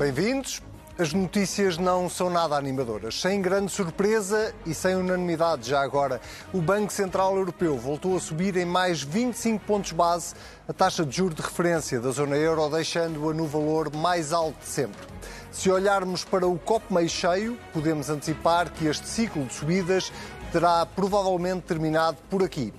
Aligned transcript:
Bem-vindos. 0.00 0.62
As 0.98 1.12
notícias 1.12 1.76
não 1.76 2.08
são 2.08 2.30
nada 2.30 2.56
animadoras. 2.56 3.20
Sem 3.20 3.42
grande 3.42 3.70
surpresa 3.70 4.54
e 4.64 4.72
sem 4.72 4.94
unanimidade 4.94 5.68
já 5.68 5.82
agora, 5.82 6.22
o 6.54 6.62
Banco 6.62 6.90
Central 6.90 7.36
Europeu 7.36 7.76
voltou 7.76 8.16
a 8.16 8.18
subir 8.18 8.56
em 8.56 8.64
mais 8.64 9.02
25 9.02 9.62
pontos 9.66 9.92
base 9.92 10.34
a 10.66 10.72
taxa 10.72 11.04
de 11.04 11.14
juros 11.14 11.34
de 11.34 11.42
referência 11.42 12.00
da 12.00 12.10
zona 12.12 12.34
euro, 12.34 12.66
deixando-a 12.70 13.34
no 13.34 13.46
valor 13.46 13.94
mais 13.94 14.32
alto 14.32 14.58
de 14.60 14.68
sempre. 14.68 15.06
Se 15.52 15.70
olharmos 15.70 16.24
para 16.24 16.46
o 16.46 16.58
copo 16.58 16.94
meio 16.94 17.10
cheio, 17.10 17.58
podemos 17.70 18.08
antecipar 18.08 18.72
que 18.72 18.86
este 18.86 19.06
ciclo 19.06 19.44
de 19.44 19.52
subidas 19.52 20.10
terá 20.50 20.86
provavelmente 20.86 21.64
terminado 21.64 22.16
por 22.30 22.42
aqui. 22.42 22.72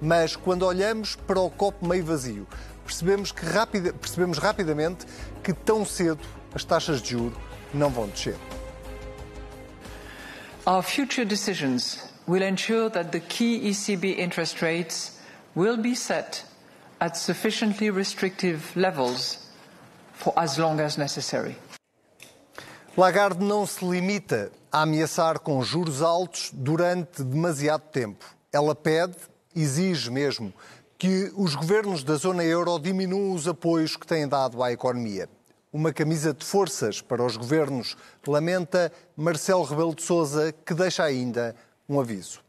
Mas 0.00 0.36
quando 0.36 0.64
olhamos 0.64 1.16
para 1.16 1.40
o 1.40 1.50
copo 1.50 1.84
meio 1.84 2.04
vazio, 2.04 2.46
percebemos, 2.84 3.32
que 3.32 3.44
rapida, 3.44 3.92
percebemos 3.92 4.38
rapidamente 4.38 5.04
que 5.42 5.52
tão 5.52 5.84
cedo 5.84 6.20
as 6.54 6.64
taxas 6.64 7.02
de 7.02 7.10
juros 7.10 7.38
não 7.72 7.90
vão 7.90 8.08
descer. 8.08 8.36
Our 10.66 10.82
future 10.82 11.24
decisions 11.24 11.98
will 12.26 12.42
ensure 12.42 12.90
that 12.90 13.10
the 13.10 13.20
key 13.20 13.70
ECB 13.70 14.18
interest 14.18 14.62
rates 14.62 15.18
will 15.54 15.78
be 15.78 15.94
set 15.94 16.44
at 17.00 17.16
sufficiently 17.16 17.90
restrictive 17.90 18.60
levels 18.76 19.38
for 20.12 20.32
as 20.36 20.58
long 20.58 20.80
as 20.80 20.96
necessary. 20.96 21.56
Lagarde 22.96 23.42
não 23.42 23.64
se 23.64 23.84
limita 23.84 24.50
a 24.72 24.82
ameaçar 24.82 25.38
com 25.38 25.62
juros 25.62 26.02
altos 26.02 26.50
durante 26.52 27.22
demasiado 27.22 27.84
tempo. 27.92 28.24
Ela 28.52 28.74
pede, 28.74 29.16
exige 29.54 30.10
mesmo, 30.10 30.52
que 30.98 31.32
os 31.36 31.54
governos 31.54 32.02
da 32.02 32.16
zona 32.16 32.42
euro 32.42 32.78
diminuam 32.78 33.32
os 33.32 33.46
apoios 33.46 33.96
que 33.96 34.06
têm 34.06 34.26
dado 34.26 34.62
à 34.62 34.72
economia 34.72 35.28
uma 35.72 35.92
camisa 35.92 36.32
de 36.32 36.44
forças 36.44 37.00
para 37.00 37.24
os 37.24 37.36
governos, 37.36 37.96
lamenta 38.26 38.92
Marcelo 39.16 39.64
Rebelo 39.64 39.94
de 39.94 40.02
Sousa, 40.02 40.52
que 40.64 40.74
deixa 40.74 41.04
ainda 41.04 41.54
um 41.88 42.00
aviso. 42.00 42.40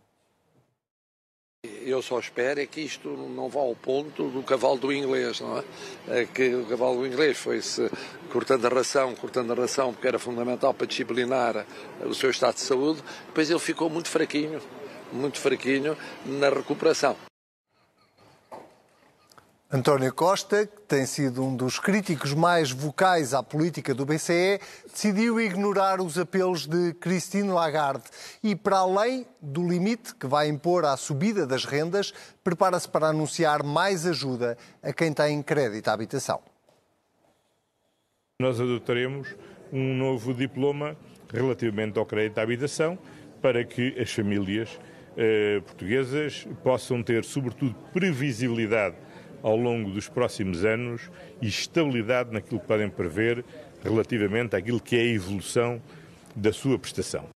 Eu 1.63 2.01
só 2.01 2.17
espero 2.19 2.61
é 2.61 2.65
que 2.65 2.79
isto 2.79 3.09
não 3.09 3.49
vá 3.49 3.59
ao 3.59 3.75
ponto 3.75 4.29
do 4.29 4.41
cavalo 4.41 4.77
do 4.77 4.93
inglês, 4.93 5.41
não 5.41 5.57
é? 5.57 5.63
é 6.07 6.25
que 6.25 6.55
o 6.55 6.65
cavalo 6.65 6.99
do 6.99 7.07
inglês 7.07 7.37
foi-se 7.37 7.89
cortando 8.31 8.65
a 8.65 8.69
ração, 8.69 9.13
cortando 9.13 9.51
a 9.51 9.55
ração, 9.55 9.91
porque 9.91 10.07
era 10.07 10.17
fundamental 10.17 10.73
para 10.73 10.87
disciplinar 10.87 11.65
o 12.05 12.13
seu 12.13 12.29
estado 12.29 12.55
de 12.55 12.61
saúde, 12.61 13.03
depois 13.27 13.49
ele 13.49 13.59
ficou 13.59 13.89
muito 13.89 14.07
fraquinho, 14.07 14.61
muito 15.11 15.37
fraquinho 15.37 15.97
na 16.25 16.49
recuperação. 16.49 17.28
António 19.71 20.11
Costa, 20.11 20.65
que 20.65 20.81
tem 20.87 21.05
sido 21.05 21.43
um 21.43 21.55
dos 21.55 21.77
críticos 21.77 22.33
mais 22.33 22.71
vocais 22.71 23.35
à 23.35 23.43
política 23.43 23.93
do 23.93 24.03
BCE, 24.03 24.59
decidiu 24.91 25.39
ignorar 25.39 26.01
os 26.01 26.17
apelos 26.17 26.65
de 26.65 26.91
Christine 26.95 27.49
Lagarde 27.49 28.05
e, 28.43 28.55
para 28.55 28.77
além 28.77 29.27
do 29.39 29.61
limite 29.61 30.15
que 30.15 30.25
vai 30.25 30.47
impor 30.47 30.85
à 30.85 30.97
subida 30.97 31.45
das 31.45 31.65
rendas, 31.65 32.11
prepara-se 32.43 32.89
para 32.89 33.09
anunciar 33.09 33.61
mais 33.61 34.07
ajuda 34.07 34.57
a 34.81 34.91
quem 34.91 35.13
tem 35.13 35.39
crédito 35.43 35.87
à 35.87 35.93
habitação. 35.93 36.41
Nós 38.41 38.59
adotaremos 38.59 39.35
um 39.71 39.93
novo 39.93 40.33
diploma 40.33 40.97
relativamente 41.31 41.99
ao 41.99 42.07
crédito 42.07 42.39
à 42.39 42.41
habitação 42.41 42.97
para 43.39 43.63
que 43.63 43.95
as 44.01 44.11
famílias 44.11 44.79
eh, 45.15 45.61
portuguesas 45.63 46.47
possam 46.63 47.03
ter, 47.03 47.23
sobretudo, 47.23 47.75
previsibilidade 47.93 48.95
ao 49.43 49.55
longo 49.55 49.91
dos 49.91 50.07
próximos 50.07 50.65
anos 50.65 51.09
e 51.41 51.47
estabilidade 51.47 52.31
naquilo 52.31 52.59
que 52.59 52.67
podem 52.67 52.89
prever 52.89 53.43
relativamente 53.83 54.55
àquilo 54.55 54.79
que 54.79 54.95
é 54.95 55.01
a 55.01 55.05
evolução 55.05 55.81
da 56.35 56.51
sua 56.53 56.77
prestação. 56.77 57.27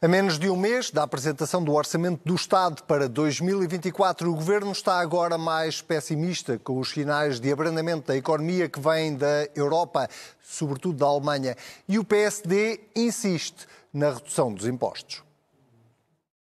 A 0.00 0.06
menos 0.06 0.38
de 0.38 0.48
um 0.48 0.56
mês 0.56 0.92
da 0.92 1.02
apresentação 1.02 1.62
do 1.62 1.72
Orçamento 1.72 2.20
do 2.24 2.36
Estado 2.36 2.84
para 2.84 3.08
2024, 3.08 4.30
o 4.30 4.34
Governo 4.34 4.70
está 4.70 5.00
agora 5.00 5.36
mais 5.36 5.82
pessimista 5.82 6.56
com 6.56 6.78
os 6.78 6.90
sinais 6.90 7.40
de 7.40 7.50
abrandamento 7.50 8.06
da 8.06 8.16
economia 8.16 8.68
que 8.68 8.78
vêm 8.78 9.16
da 9.16 9.48
Europa, 9.56 10.08
sobretudo 10.40 10.98
da 10.98 11.06
Alemanha. 11.06 11.56
E 11.88 11.98
o 11.98 12.04
PSD 12.04 12.78
insiste 12.94 13.66
na 13.92 14.10
redução 14.10 14.54
dos 14.54 14.68
impostos. 14.68 15.24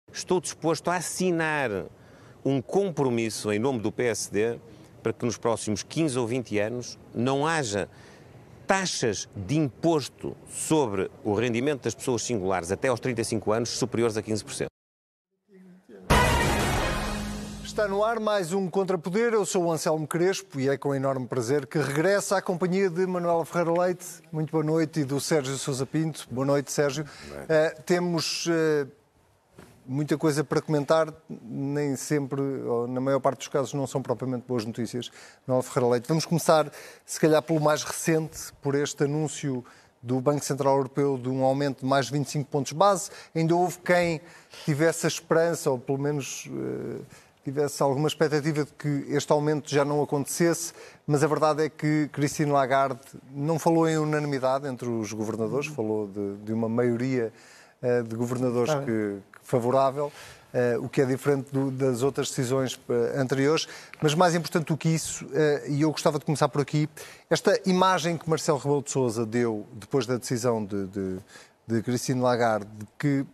Estou 0.10 0.40
disposto 0.40 0.90
a 0.90 0.96
assinar 0.96 1.70
um 2.46 2.62
compromisso 2.62 3.52
em 3.52 3.60
nome 3.60 3.80
do 3.80 3.92
PSD 3.92 4.60
para 5.02 5.14
que 5.14 5.26
nos 5.26 5.38
próximos 5.38 5.84
15 5.84 6.18
ou 6.18 6.26
20 6.26 6.60
anos 6.60 6.98
não 7.14 7.46
haja 7.46 7.90
taxas 8.66 9.28
de 9.36 9.58
imposto 9.58 10.36
sobre 10.50 11.12
o 11.24 11.34
rendimento 11.34 11.84
das 11.84 11.94
pessoas 11.94 12.24
singulares 12.24 12.72
até 12.72 12.88
aos 12.88 13.00
35 13.00 13.52
anos 13.52 13.70
superiores 13.70 14.16
a 14.18 14.24
15%. 14.24 14.68
Está 17.64 17.88
no 17.88 18.04
ar 18.04 18.20
mais 18.20 18.54
um 18.54 18.70
Contrapoder. 18.70 19.34
Eu 19.34 19.48
sou 19.48 19.66
o 19.66 19.72
Anselmo 19.72 20.06
Crespo 20.06 20.60
e 20.60 20.70
é 20.70 20.78
com 20.78 20.94
enorme 20.94 21.26
prazer 21.26 21.66
que 21.66 21.80
regressa 21.80 22.38
à 22.38 22.42
companhia 22.42 22.88
de 22.88 23.04
Manuela 23.08 23.44
Ferreira 23.46 23.82
Leite. 23.82 24.06
Muito 24.32 24.52
boa 24.52 24.64
noite. 24.64 25.00
E 25.00 25.04
do 25.04 25.20
Sérgio 25.20 25.58
Sousa 25.58 25.84
Pinto. 25.84 26.28
Boa 26.30 26.46
noite, 26.46 26.72
Sérgio. 26.72 27.04
Uh, 27.04 27.82
temos. 27.82 28.46
Uh, 28.46 28.88
muita 29.86 30.18
coisa 30.18 30.44
para 30.44 30.62
comentar, 30.62 31.14
nem 31.30 31.96
sempre, 31.96 32.42
ou 32.42 32.88
na 32.88 33.02
maior 33.02 33.20
parte 33.20 33.40
dos 33.40 33.48
casos, 33.48 33.74
não 33.74 33.88
são 33.88 34.02
propriamente 34.02 34.46
boas 34.48 34.66
notícias. 34.66 35.12
Não 35.48 35.62
Ferreira 35.62 35.94
Leite. 35.94 36.08
Vamos 36.08 36.26
começar, 36.26 36.72
se 37.06 37.20
calhar, 37.20 37.42
pelo 37.42 37.60
mais 37.60 37.84
recente, 37.84 38.54
por 38.62 38.76
este 38.76 39.04
anúncio 39.04 39.64
do 40.04 40.20
Banco 40.20 40.44
Central 40.44 40.76
Europeu 40.76 41.18
de 41.18 41.30
um 41.30 41.44
aumento 41.44 41.80
de 41.80 41.86
mais 41.86 42.08
de 42.08 42.12
25 42.12 42.50
pontos 42.50 42.74
base. 42.74 43.10
Ainda 43.34 43.56
houve 43.56 43.80
quem 43.80 44.20
tivesse 44.66 45.06
a 45.06 45.10
esperança, 45.10 45.72
ou 45.72 45.80
pelo 45.80 45.98
menos 45.98 46.46
uh, 46.48 47.02
tivesse 47.44 47.82
alguma 47.82 48.08
expectativa 48.08 48.66
de 48.66 48.74
que 48.74 49.06
este 49.10 49.32
aumento 49.32 49.70
já 49.70 49.86
não 49.86 50.02
acontecesse, 50.02 50.74
mas 51.08 51.24
a 51.24 51.28
verdade 51.28 51.64
é 51.64 51.70
que 51.70 52.10
Christine 52.12 52.52
Lagarde 52.52 53.00
não 53.32 53.58
falou 53.58 53.88
em 53.88 53.98
unanimidade 53.98 54.68
entre 54.68 54.88
os 54.90 55.14
governadores, 55.14 55.68
falou 55.68 56.08
de, 56.08 56.36
de 56.44 56.54
uma 56.54 56.68
maioria 56.68 57.32
uh, 57.82 58.04
de 58.04 58.16
governadores 58.16 58.74
que, 58.86 59.18
favorável, 59.44 60.12
uh, 60.54 60.84
o 60.84 60.90
que 60.90 61.02
é 61.02 61.06
diferente 61.06 61.52
do, 61.52 61.72
das 61.72 62.04
outras 62.04 62.30
decisões 62.30 62.76
uh, 62.76 63.20
anteriores. 63.20 63.68
Mas 64.02 64.14
mais 64.14 64.36
importante 64.36 64.68
do 64.68 64.78
que 64.78 64.90
isso, 64.90 65.26
uh, 65.26 65.30
e 65.68 65.82
eu 65.82 65.92
gostava 65.92 66.20
de 66.20 66.26
começar 66.26 66.48
por 66.50 66.62
aqui, 66.62 66.88
esta 67.30 67.60
imagem 67.66 68.18
que 68.18 68.30
Marcelo 68.30 68.58
Rebelo 68.58 68.84
de 68.84 68.92
Sousa 68.92 69.26
deu 69.26 69.66
depois 69.74 70.06
da 70.06 70.18
decisão 70.18 70.64
de, 70.64 70.88
de, 70.88 71.18
de 71.68 71.82
Christine 71.82 72.22
Lagarde, 72.22 72.70
de 72.78 72.88
que 72.98 73.26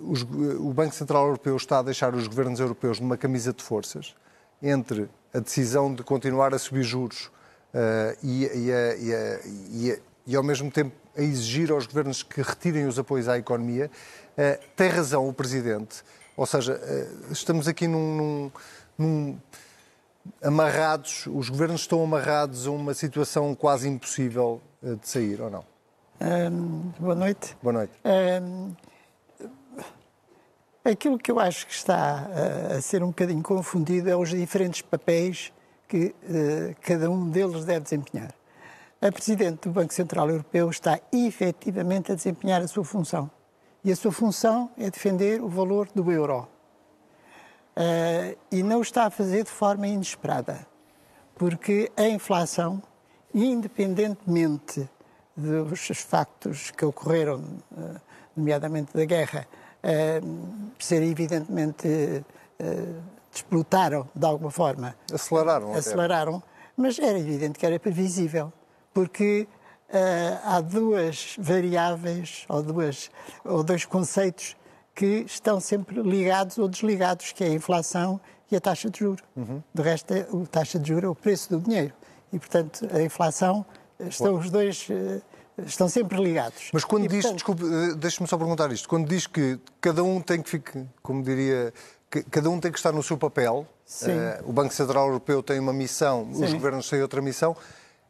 os, 0.00 0.22
o 0.22 0.72
Banco 0.72 0.94
Central 0.94 1.24
Europeu 1.24 1.56
está 1.56 1.80
a 1.80 1.82
deixar 1.82 2.14
os 2.14 2.26
governos 2.26 2.60
europeus 2.60 3.00
numa 3.00 3.16
camisa 3.16 3.52
de 3.52 3.62
forças 3.62 4.14
entre 4.62 5.08
a 5.32 5.38
decisão 5.38 5.94
de 5.94 6.02
continuar 6.02 6.54
a 6.54 6.58
subir 6.58 6.82
juros 6.82 7.30
e, 8.22 8.44
e, 8.44 8.66
e, 8.66 9.14
a, 9.14 10.00
e, 10.26 10.36
ao 10.36 10.42
mesmo 10.42 10.70
tempo 10.70 10.92
a 11.18 11.22
exigir 11.22 11.72
aos 11.72 11.84
governos 11.84 12.22
que 12.22 12.40
retirem 12.40 12.86
os 12.86 12.96
apoios 12.96 13.28
à 13.28 13.36
economia, 13.36 13.90
uh, 14.38 14.66
tem 14.76 14.88
razão 14.88 15.28
o 15.28 15.32
Presidente. 15.32 16.04
Ou 16.36 16.46
seja, 16.46 16.76
uh, 16.76 17.32
estamos 17.32 17.66
aqui 17.66 17.88
num, 17.88 18.16
num, 18.16 18.52
num, 18.96 19.38
amarrados, 20.40 21.26
os 21.26 21.48
governos 21.48 21.80
estão 21.80 22.04
amarrados 22.04 22.68
a 22.68 22.70
uma 22.70 22.94
situação 22.94 23.52
quase 23.52 23.88
impossível 23.88 24.62
uh, 24.80 24.94
de 24.94 25.08
sair, 25.08 25.40
ou 25.40 25.50
não? 25.50 25.64
Um, 26.20 26.92
boa 27.00 27.16
noite. 27.16 27.56
Boa 27.60 27.72
noite. 27.72 27.92
Um, 28.04 28.72
aquilo 30.84 31.18
que 31.18 31.32
eu 31.32 31.40
acho 31.40 31.66
que 31.66 31.72
está 31.72 32.28
a 32.76 32.80
ser 32.80 33.02
um 33.02 33.08
bocadinho 33.08 33.42
confundido 33.42 34.08
é 34.08 34.16
os 34.16 34.30
diferentes 34.30 34.82
papéis 34.82 35.52
que 35.86 36.14
cada 36.82 37.10
um 37.10 37.30
deles 37.30 37.64
deve 37.64 37.80
desempenhar 37.80 38.37
a 39.00 39.12
Presidente 39.12 39.68
do 39.68 39.70
Banco 39.70 39.94
Central 39.94 40.28
Europeu 40.28 40.68
está 40.68 40.98
efetivamente 41.12 42.10
a 42.10 42.14
desempenhar 42.16 42.60
a 42.60 42.66
sua 42.66 42.84
função. 42.84 43.30
E 43.84 43.92
a 43.92 43.96
sua 43.96 44.10
função 44.10 44.70
é 44.76 44.90
defender 44.90 45.40
o 45.40 45.48
valor 45.48 45.88
do 45.94 46.10
euro. 46.10 46.48
Uh, 47.76 48.36
e 48.50 48.60
não 48.60 48.82
está 48.82 49.04
a 49.04 49.10
fazer 49.10 49.44
de 49.44 49.50
forma 49.50 49.86
inesperada, 49.86 50.66
porque 51.36 51.92
a 51.96 52.08
inflação, 52.08 52.82
independentemente 53.32 54.90
dos 55.36 55.88
factos 56.02 56.72
que 56.72 56.84
ocorreram, 56.84 57.40
uh, 57.70 58.00
nomeadamente 58.36 58.92
da 58.92 59.04
guerra, 59.04 59.46
uh, 59.84 60.72
ser 60.76 61.02
evidentemente 61.04 62.24
desplotaram 63.30 64.08
de 64.12 64.26
alguma 64.26 64.50
forma. 64.50 64.96
Aceleraram. 65.14 65.72
Aceleraram, 65.74 66.42
mas 66.76 66.98
era 66.98 67.16
evidente 67.16 67.56
que 67.56 67.64
era 67.64 67.78
previsível 67.78 68.52
porque 68.92 69.46
uh, 69.88 70.40
há 70.44 70.60
duas 70.60 71.36
variáveis 71.38 72.44
ou, 72.48 72.62
duas, 72.62 73.10
ou 73.44 73.62
dois 73.62 73.84
conceitos 73.84 74.56
que 74.94 75.24
estão 75.26 75.60
sempre 75.60 76.02
ligados 76.02 76.58
ou 76.58 76.68
desligados, 76.68 77.32
que 77.32 77.44
é 77.44 77.48
a 77.48 77.52
inflação 77.52 78.20
e 78.50 78.56
a 78.56 78.60
taxa 78.60 78.90
de 78.90 78.98
juros. 78.98 79.22
Uhum. 79.36 79.62
De 79.72 79.82
resto, 79.82 80.12
a 80.12 80.46
taxa 80.46 80.78
de 80.78 80.88
juros 80.88 81.04
é 81.04 81.08
o 81.08 81.14
preço 81.14 81.50
do 81.50 81.60
dinheiro. 81.60 81.92
E, 82.32 82.38
portanto, 82.38 82.86
a 82.92 83.00
inflação 83.00 83.64
estão 84.00 84.36
os 84.36 84.50
dois 84.50 84.88
eh, 84.90 85.20
estão 85.66 85.88
sempre 85.88 86.22
ligados. 86.22 86.70
Mas 86.72 86.84
quando 86.84 87.04
E, 87.04 87.08
diz, 87.08 87.22
portanto, 87.22 87.36
desculpe, 87.36 87.64
eh, 87.64 87.94
deixe-me 87.96 88.28
só 88.28 88.36
perguntar 88.36 88.70
isto, 88.72 88.88
quando 88.88 89.08
diz 89.08 89.26
que 89.26 89.58
cada 89.80 90.02
um 90.02 90.20
tem 90.20 90.42
que 90.42 90.50
ficar, 90.50 90.84
como 91.02 91.22
diria, 91.22 91.72
cada 92.30 92.48
um 92.50 92.60
tem 92.60 92.70
que 92.70 92.78
estar 92.78 92.92
no 92.92 93.02
seu 93.02 93.16
papel, 93.16 93.66
eh, 94.02 94.40
o 94.44 94.52
Banco 94.52 94.72
Central 94.72 95.06
Europeu 95.06 95.42
tem 95.42 95.58
uma 95.58 95.72
missão, 95.72 96.30
os 96.30 96.38
Sim. 96.38 96.52
governos 96.54 96.88
têm 96.88 97.02
outra 97.02 97.20
missão, 97.20 97.56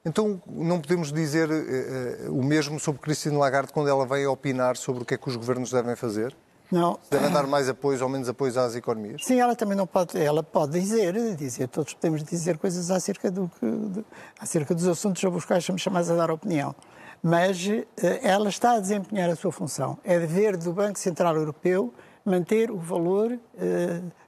então 0.05 0.41
não 0.47 0.81
podemos 0.81 1.13
dizer 1.13 1.49
eh, 1.51 2.29
o 2.29 2.43
mesmo 2.43 2.79
sobre 2.81 3.01
Christine 3.03 3.37
Lagarde 3.37 3.73
quando 3.73 3.89
ela 3.89 4.07
vem 4.07 4.27
opinar 4.27 4.77
sobre 4.77 5.03
o 5.03 5.05
que 5.07 5.15
é 5.15 5.19
que 5.19 5.29
os 5.29 5.37
governos 5.37 5.71
devem 5.71 5.95
fazer? 5.97 6.35
não, 6.71 6.99
Devem 7.11 7.31
dar 7.31 7.47
mais 7.47 7.69
apoios 7.69 8.01
ou 8.03 8.09
menos 8.11 8.29
apoios 8.29 8.57
às 8.59 8.75
economias? 8.75 9.25
Sim, 9.25 9.41
ela 9.41 9.57
também 9.57 9.77
não 9.77 9.87
pode, 9.87 10.19
ela 10.21 10.43
pode 10.43 10.79
dizer, 10.79 11.35
dizer, 11.37 11.67
todos 11.69 11.95
podemos 11.95 12.23
dizer 12.23 12.59
coisas 12.59 12.91
acerca, 12.91 13.31
do 13.31 13.51
de- 13.63 14.05
acerca 14.39 14.75
dos 14.75 14.87
assuntos 14.87 15.21
sobre 15.21 15.39
os 15.39 15.45
quais 15.47 15.65
somos 15.65 15.81
chamados 15.81 16.11
a 16.11 16.15
dar 16.17 16.31
opinião. 16.31 16.75
Mas 17.23 17.67
eh, 17.67 17.87
ela 18.23 18.49
está 18.51 18.73
a 18.75 18.81
desempenhar 18.81 19.29
a 19.31 19.35
sua 19.37 19.51
função. 19.51 19.99
É 20.05 20.19
dever 20.19 20.57
do 20.59 20.73
Banco 20.73 20.99
Central 20.99 21.35
Europeu 21.37 21.93
manter 22.25 22.71
o 22.71 22.77
valor 22.79 23.39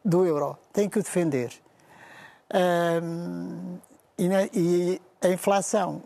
do 0.05 0.25
euro. 0.25 0.57
Tem 0.73 0.89
que 0.89 0.99
o 0.99 1.03
defender. 1.03 1.53
E, 4.19 4.51
e 4.55 5.03
a 5.21 5.29
inflação 5.29 6.03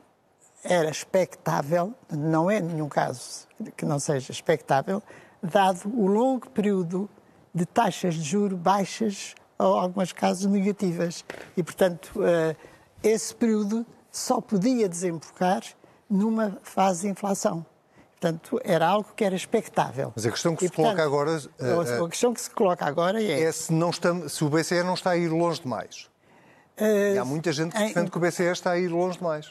era 0.62 0.90
expectável, 0.90 1.92
não 2.10 2.50
é 2.50 2.60
nenhum 2.60 2.88
caso 2.88 3.46
que 3.76 3.84
não 3.84 3.98
seja 3.98 4.32
expectável, 4.32 5.02
dado 5.42 5.88
o 5.94 6.06
longo 6.06 6.48
período 6.50 7.08
de 7.54 7.66
taxas 7.66 8.14
de 8.14 8.22
juro 8.22 8.56
baixas 8.56 9.34
ou, 9.58 9.76
em 9.76 9.80
alguns 9.80 10.12
casos, 10.12 10.46
negativas. 10.46 11.24
E, 11.56 11.62
portanto, 11.62 12.12
eh, 12.24 12.56
esse 13.02 13.34
período 13.34 13.86
só 14.10 14.40
podia 14.40 14.88
desembocar 14.88 15.62
numa 16.08 16.58
fase 16.62 17.02
de 17.02 17.08
inflação. 17.08 17.64
Portanto, 18.12 18.58
era 18.64 18.86
algo 18.86 19.10
que 19.14 19.22
era 19.22 19.36
expectável. 19.36 20.12
Mas 20.16 20.24
a 20.24 20.30
questão 20.30 20.56
que 20.56 20.64
E, 20.64 20.68
se 20.68 20.74
coloca 20.74 21.02
portanto, 21.02 21.06
agora, 21.06 21.42
eh, 21.60 22.00
A, 22.00 22.04
a 22.04 22.08
questão 22.08 22.32
que 22.32 22.40
se 22.40 22.50
coloca 22.50 22.84
agora 22.86 23.22
é... 23.22 23.42
é 23.42 23.52
se, 23.52 23.72
não 23.72 23.90
se 23.92 24.44
o 24.44 24.48
BCE 24.48 24.82
não 24.82 24.94
está 24.94 25.10
a 25.10 25.16
ir 25.16 25.28
longe 25.28 25.60
demais. 25.60 26.08
E 26.78 27.18
há 27.18 27.24
muita 27.24 27.52
gente 27.52 27.72
que 27.74 27.82
em- 27.82 27.86
defende 27.88 28.10
que 28.10 28.16
o 28.16 28.20
BCE 28.20 28.44
está 28.52 28.72
a 28.72 28.78
ir 28.78 28.88
longe 28.88 29.16
demais. 29.18 29.50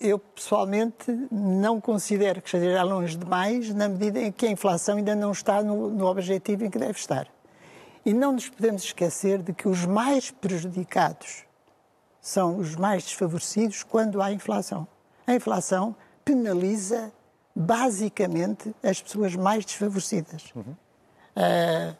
Eu, 0.00 0.18
pessoalmente, 0.18 1.10
não 1.30 1.80
considero 1.80 2.42
que 2.42 2.48
esteja 2.48 2.82
longe 2.82 3.16
demais, 3.16 3.72
na 3.72 3.88
medida 3.88 4.20
em 4.20 4.30
que 4.30 4.44
a 4.46 4.50
inflação 4.50 4.96
ainda 4.98 5.14
não 5.14 5.32
está 5.32 5.62
no, 5.62 5.88
no 5.88 6.06
objetivo 6.06 6.64
em 6.64 6.70
que 6.70 6.78
deve 6.78 6.98
estar. 6.98 7.26
E 8.04 8.12
não 8.12 8.32
nos 8.32 8.48
podemos 8.50 8.82
esquecer 8.84 9.40
de 9.40 9.54
que 9.54 9.66
os 9.66 9.86
mais 9.86 10.30
prejudicados 10.30 11.44
são 12.20 12.56
os 12.58 12.76
mais 12.76 13.04
desfavorecidos 13.04 13.82
quando 13.82 14.20
há 14.20 14.30
inflação. 14.30 14.86
A 15.26 15.34
inflação 15.34 15.96
penaliza, 16.22 17.10
basicamente, 17.56 18.74
as 18.82 19.00
pessoas 19.00 19.34
mais 19.36 19.64
desfavorecidas. 19.64 20.52
Ah, 21.34 21.94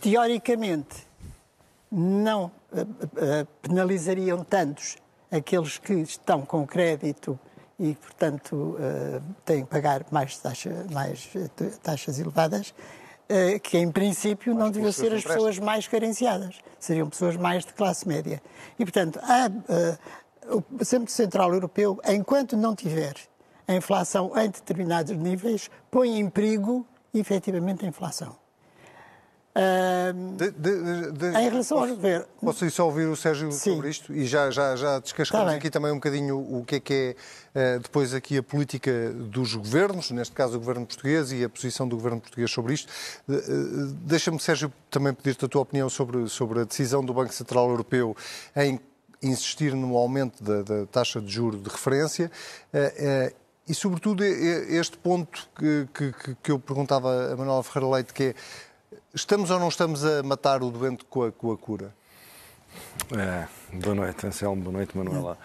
teoricamente, 0.00 1.06
não 1.90 2.50
eh, 2.72 2.86
eh, 3.16 3.46
penalizariam 3.62 4.44
tantos 4.44 4.96
aqueles 5.30 5.78
que 5.78 5.94
estão 5.94 6.42
com 6.42 6.66
crédito 6.66 7.38
e, 7.78 7.94
portanto, 7.94 8.76
eh, 8.80 9.20
têm 9.44 9.64
que 9.64 9.70
pagar 9.70 10.04
mais, 10.10 10.36
taxa, 10.38 10.86
mais 10.92 11.28
eh, 11.34 11.48
taxas 11.82 12.18
elevadas, 12.18 12.74
eh, 13.28 13.58
que 13.58 13.78
em 13.78 13.90
princípio 13.90 14.54
não 14.54 14.70
deviam 14.70 14.90
ser 14.90 15.12
as 15.12 15.22
pessoas 15.22 15.58
mais 15.58 15.86
carenciadas, 15.86 16.56
seriam 16.78 17.08
pessoas 17.08 17.36
mais 17.36 17.64
de 17.64 17.72
classe 17.72 18.08
média. 18.08 18.42
E, 18.78 18.84
portanto, 18.84 19.20
há, 19.22 19.46
eh, 19.68 19.98
o 20.50 20.84
Centro 20.84 21.12
Central 21.12 21.52
Europeu, 21.52 22.00
enquanto 22.06 22.56
não 22.56 22.74
tiver 22.74 23.14
a 23.66 23.74
inflação 23.74 24.32
em 24.36 24.48
determinados 24.48 25.14
níveis, 25.16 25.70
põe 25.90 26.18
em 26.18 26.28
perigo, 26.28 26.86
efetivamente, 27.12 27.84
a 27.84 27.88
inflação. 27.88 28.34
De- 30.36 30.50
de- 30.52 31.12
de- 31.12 31.26
em 31.38 31.48
relação 31.50 31.78
ao 31.78 31.84
posso, 31.84 31.96
governo. 31.96 32.26
posso 32.40 32.64
ir 32.64 32.70
só 32.70 32.86
ouvir 32.86 33.06
o 33.08 33.16
Sérgio 33.16 33.50
Sim. 33.52 33.72
sobre 33.74 33.90
isto 33.90 34.12
e 34.14 34.24
já, 34.26 34.50
já, 34.50 34.76
já 34.76 34.98
descascamos 35.00 35.50
Tá 35.50 35.56
aqui 35.56 35.68
também 35.70 35.90
um 35.90 35.96
bocadinho 35.96 36.38
o 36.38 36.64
que 36.64 36.76
é 36.76 36.80
que 36.80 36.92
é 36.94 37.16
eh, 37.54 37.78
depois 37.78 38.14
aqui 38.14 38.38
a 38.38 38.42
política 38.42 39.10
dos 39.12 39.54
governos, 39.54 40.10
neste 40.10 40.34
caso 40.34 40.56
o 40.56 40.60
governo 40.60 40.86
português 40.86 41.32
e 41.32 41.42
a 41.44 41.48
posição 41.48 41.88
do 41.88 41.96
governo 41.96 42.20
português 42.20 42.50
sobre 42.50 42.74
isto. 42.74 42.92
Eh, 43.28 43.34
Deixa-me, 44.02 44.38
Sérgio, 44.40 44.72
também 44.90 45.12
pedir-te 45.12 45.44
a 45.44 45.48
tua 45.48 45.62
opinião 45.62 45.88
sobre, 45.90 46.28
sobre 46.28 46.60
a 46.60 46.64
decisão 46.64 47.04
do 47.04 47.12
Banco 47.12 47.32
Central 47.34 47.68
Europeu 47.70 48.16
em 48.56 48.78
insistir 49.22 49.74
no 49.74 49.96
aumento 49.96 50.42
da, 50.44 50.62
da 50.62 50.86
taxa 50.86 51.20
de 51.20 51.28
juro 51.32 51.58
de 51.58 51.68
referência. 51.68 52.30
eh, 52.72 53.32
e, 53.70 53.74
sobretudo, 53.74 54.24
este 54.24 54.96
ponto 54.96 55.46
que, 55.54 55.86
que- 55.92 56.12
que- 56.12 56.36
que 56.42 56.50
eu 56.50 56.58
perguntava 56.58 57.32
a 57.34 57.36
Manuela 57.36 57.62
Ferreira 57.62 57.96
Leite, 57.96 58.14
que 58.14 58.22
é 58.22 58.34
Estamos 59.14 59.50
ou 59.50 59.58
não 59.58 59.68
estamos 59.68 60.04
a 60.04 60.22
matar 60.22 60.62
o 60.62 60.70
doente 60.70 61.02
com 61.06 61.22
a, 61.22 61.32
com 61.32 61.50
a 61.50 61.56
cura? 61.56 61.94
É, 63.16 63.46
boa 63.78 63.94
noite, 63.94 64.26
Anselmo. 64.26 64.62
Boa 64.62 64.76
noite, 64.78 64.96
Manuela. 64.96 65.38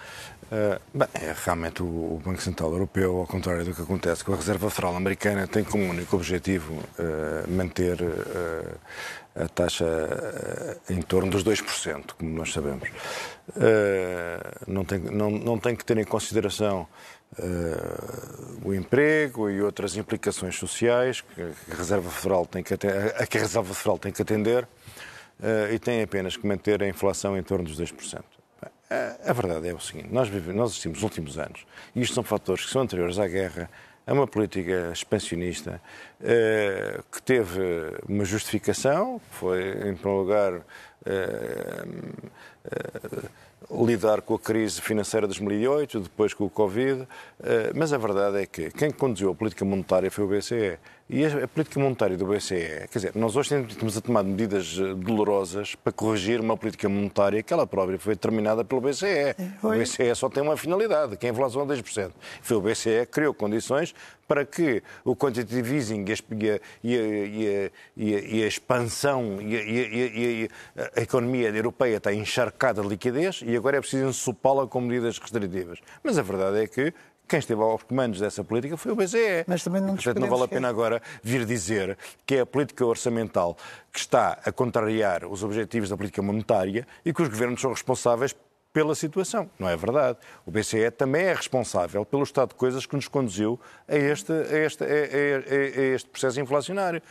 É, 0.51 0.79
bem, 0.93 1.07
é, 1.15 1.33
realmente 1.45 1.81
o, 1.81 1.85
o 1.85 2.21
Banco 2.23 2.41
Central 2.41 2.71
Europeu, 2.71 3.17
ao 3.17 3.25
contrário 3.27 3.63
do 3.63 3.73
que 3.73 3.81
acontece 3.81 4.23
com 4.23 4.33
a 4.33 4.35
Reserva 4.35 4.69
Federal 4.69 4.95
Americana, 4.95 5.47
tem 5.47 5.63
como 5.63 5.83
único 5.89 6.15
objetivo 6.15 6.77
é, 6.99 7.47
manter 7.47 7.97
é, 8.01 9.43
a 9.43 9.47
taxa 9.47 9.85
em 10.89 11.01
torno 11.01 11.31
dos 11.31 11.43
2%, 11.43 12.11
como 12.17 12.31
nós 12.37 12.51
sabemos. 12.53 12.87
Não, 14.67 14.85
tem, 14.85 14.99
não, 14.99 15.31
não 15.31 15.57
tem 15.57 15.75
que 15.75 15.83
ter 15.83 15.97
em 15.97 16.03
consideração 16.03 16.87
eh, 17.39 17.43
o 18.63 18.75
emprego 18.75 19.49
e 19.49 19.59
outras 19.59 19.97
implicações 19.97 20.55
sociais 20.55 21.21
que 21.21 21.41
a 21.41 21.75
Reserva 21.75 22.11
Federal 22.11 22.45
tem 22.45 22.61
que, 22.61 22.75
aten- 22.75 22.91
a 23.17 23.25
que 23.25 23.39
a 23.39 23.41
Reserva 23.41 23.73
Federal 23.73 23.97
tem 23.97 24.11
que 24.11 24.21
atender 24.21 24.67
eh, 24.67 24.67
e 25.71 25.79
tem 25.79 26.01
apenas 26.01 26.37
que 26.37 26.45
manter 26.47 26.81
a 26.83 26.87
inflação 26.87 27.37
em 27.37 27.43
torno 27.43 27.65
dos 27.65 27.79
2%. 27.79 28.21
Bem, 28.61 28.71
A, 29.25 29.33
verdade 29.33 29.67
é 29.67 29.73
o 29.73 29.79
seguinte, 29.79 30.09
nós, 30.11 30.29
vivemos, 30.29 30.55
nós 30.55 30.69
assistimos 30.71 30.97
nos 30.97 31.03
últimos 31.03 31.37
anos, 31.37 31.65
e 31.95 32.01
isto 32.01 32.13
são 32.13 32.23
fatores 32.23 32.65
que 32.65 32.71
são 32.71 32.81
anteriores 32.81 33.19
à 33.19 33.27
guerra, 33.27 33.69
a 34.05 34.13
uma 34.13 34.27
política 34.27 34.91
expansionista 34.91 35.81
eh, 36.21 36.99
que 37.11 37.21
teve 37.21 37.61
uma 38.07 38.25
justificação, 38.25 39.21
foi, 39.31 39.69
em 39.69 39.95
primeiro 39.95 40.17
lugar, 40.17 40.61
eh, 41.05 41.85
eh, 42.65 43.29
lidar 43.71 44.21
com 44.21 44.35
a 44.35 44.39
crise 44.39 44.81
financeira 44.81 45.27
de 45.27 45.33
2008, 45.33 46.01
depois 46.01 46.33
com 46.33 46.45
o 46.45 46.49
Covid, 46.49 47.07
eh, 47.43 47.71
mas 47.73 47.91
a 47.91 47.97
verdade 47.97 48.41
é 48.41 48.45
que 48.45 48.71
quem 48.71 48.91
conduziu 48.91 49.31
a 49.31 49.35
política 49.35 49.65
monetária 49.65 50.11
foi 50.11 50.23
o 50.23 50.27
BCE. 50.27 50.77
E 51.09 51.25
a 51.25 51.47
política 51.49 51.81
monetária 51.81 52.15
do 52.15 52.25
BCE, 52.25 52.87
quer 52.89 52.99
dizer, 52.99 53.11
nós 53.13 53.35
hoje 53.35 53.49
temos 53.77 53.97
a 53.97 54.01
tomar 54.01 54.23
medidas 54.23 54.79
eh, 54.79 54.93
dolorosas 54.93 55.75
para 55.75 55.91
corrigir 55.91 56.39
uma 56.39 56.55
política 56.55 56.87
monetária 56.87 57.43
que 57.43 57.53
ela 57.53 57.67
própria 57.67 57.99
foi 57.99 58.15
determinada 58.15 58.63
pelo 58.63 58.79
BCE. 58.79 59.35
O 59.57 59.59
Foi. 59.59 59.79
BCE 59.79 60.15
só 60.15 60.29
tem 60.29 60.41
uma 60.41 60.55
finalidade, 60.55 61.17
que 61.17 61.25
é 61.25 61.29
a 61.29 61.33
inflação 61.33 61.61
a 61.61 61.65
2%. 61.65 62.11
Foi 62.41 62.57
o 62.57 62.61
BCE 62.61 63.05
que 63.05 63.11
criou 63.11 63.33
condições 63.33 63.93
para 64.25 64.45
que 64.45 64.81
o 65.03 65.13
quantitative 65.13 65.75
easing 65.75 66.05
e 66.81 68.43
a, 68.43 68.47
expansão 68.47 69.39
e 69.41 70.49
a 70.95 71.01
economia 71.01 71.49
europeia 71.49 71.97
está 71.97 72.13
encharcada 72.13 72.81
de 72.81 72.87
liquidez 72.87 73.41
e 73.45 73.55
agora 73.57 73.77
é 73.77 73.81
preciso 73.81 74.07
ensopá-la 74.07 74.65
com 74.65 74.79
medidas 74.79 75.19
restritivas. 75.19 75.79
Mas 76.01 76.17
a 76.17 76.21
verdade 76.21 76.63
é 76.63 76.67
que 76.67 76.93
quem 77.33 77.39
esteve 77.39 77.63
aos 77.63 77.81
comandos 77.81 78.19
dessa 78.19 78.43
política 78.43 78.77
foi 78.77 78.91
o 78.91 78.95
BCE. 78.95 79.43
Mas 79.47 79.63
também 79.63 79.81
não 79.81 79.93
E, 79.93 79.95
Portanto, 79.95 80.19
não 80.19 80.29
vale 80.29 80.43
a 80.43 80.47
pena 80.47 80.69
agora 80.69 81.01
vir 81.23 81.45
dizer 81.45 81.97
que 82.27 82.35
é 82.35 82.39
a 82.41 82.45
política 82.45 82.85
orçamental 82.85 83.57
que 83.91 83.97
está 83.97 84.37
a 84.45 84.51
contrariar 84.51 85.25
os 85.25 85.41
objetivos 85.43 85.89
da 85.89 85.97
política 85.97 86.21
monetária 86.21 86.85
e 87.03 87.11
que 87.11 87.23
os 87.23 87.27
governos 87.29 87.59
são 87.59 87.71
responsáveis 87.71 88.35
pela 88.71 88.93
situação. 88.93 89.49
Não 89.59 89.67
é 89.69 89.75
verdade. 89.75 90.17
O 90.45 90.51
BCE 90.51 90.91
também 90.91 91.23
é 91.25 91.33
responsável 91.33 92.05
pelo 92.05 92.21
estado 92.23 92.49
de 92.49 92.55
coisas 92.55 92.85
que 92.85 92.95
nos 92.95 93.07
conduziu 93.07 93.59
a 93.87 93.95
este, 93.95 94.31
a 94.31 94.57
este, 94.65 94.83
a- 94.83 94.87
a- 94.87 95.79
a 95.79 95.83
este 95.95 96.09
processo 96.09 96.39
inflacionário. 96.39 97.01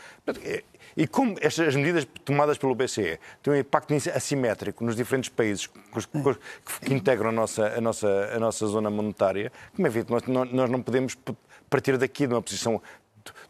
E 0.96 1.06
como 1.06 1.36
estas 1.40 1.74
medidas 1.74 2.06
tomadas 2.24 2.58
pelo 2.58 2.74
BCE 2.74 3.18
têm 3.42 3.54
um 3.54 3.56
impacto 3.56 3.94
assimétrico 4.14 4.84
nos 4.84 4.96
diferentes 4.96 5.30
países 5.30 5.66
que 5.66 6.92
integram 6.92 7.30
a 7.30 7.32
nossa, 7.32 7.66
a, 7.66 7.80
nossa, 7.80 8.30
a 8.34 8.38
nossa 8.38 8.66
zona 8.66 8.90
monetária, 8.90 9.52
como 9.74 9.86
é 9.86 9.90
evidente, 9.90 10.12
nós, 10.30 10.52
nós 10.52 10.70
não 10.70 10.82
podemos 10.82 11.16
partir 11.68 11.96
daqui 11.96 12.26
de 12.26 12.34
uma 12.34 12.42
posição 12.42 12.82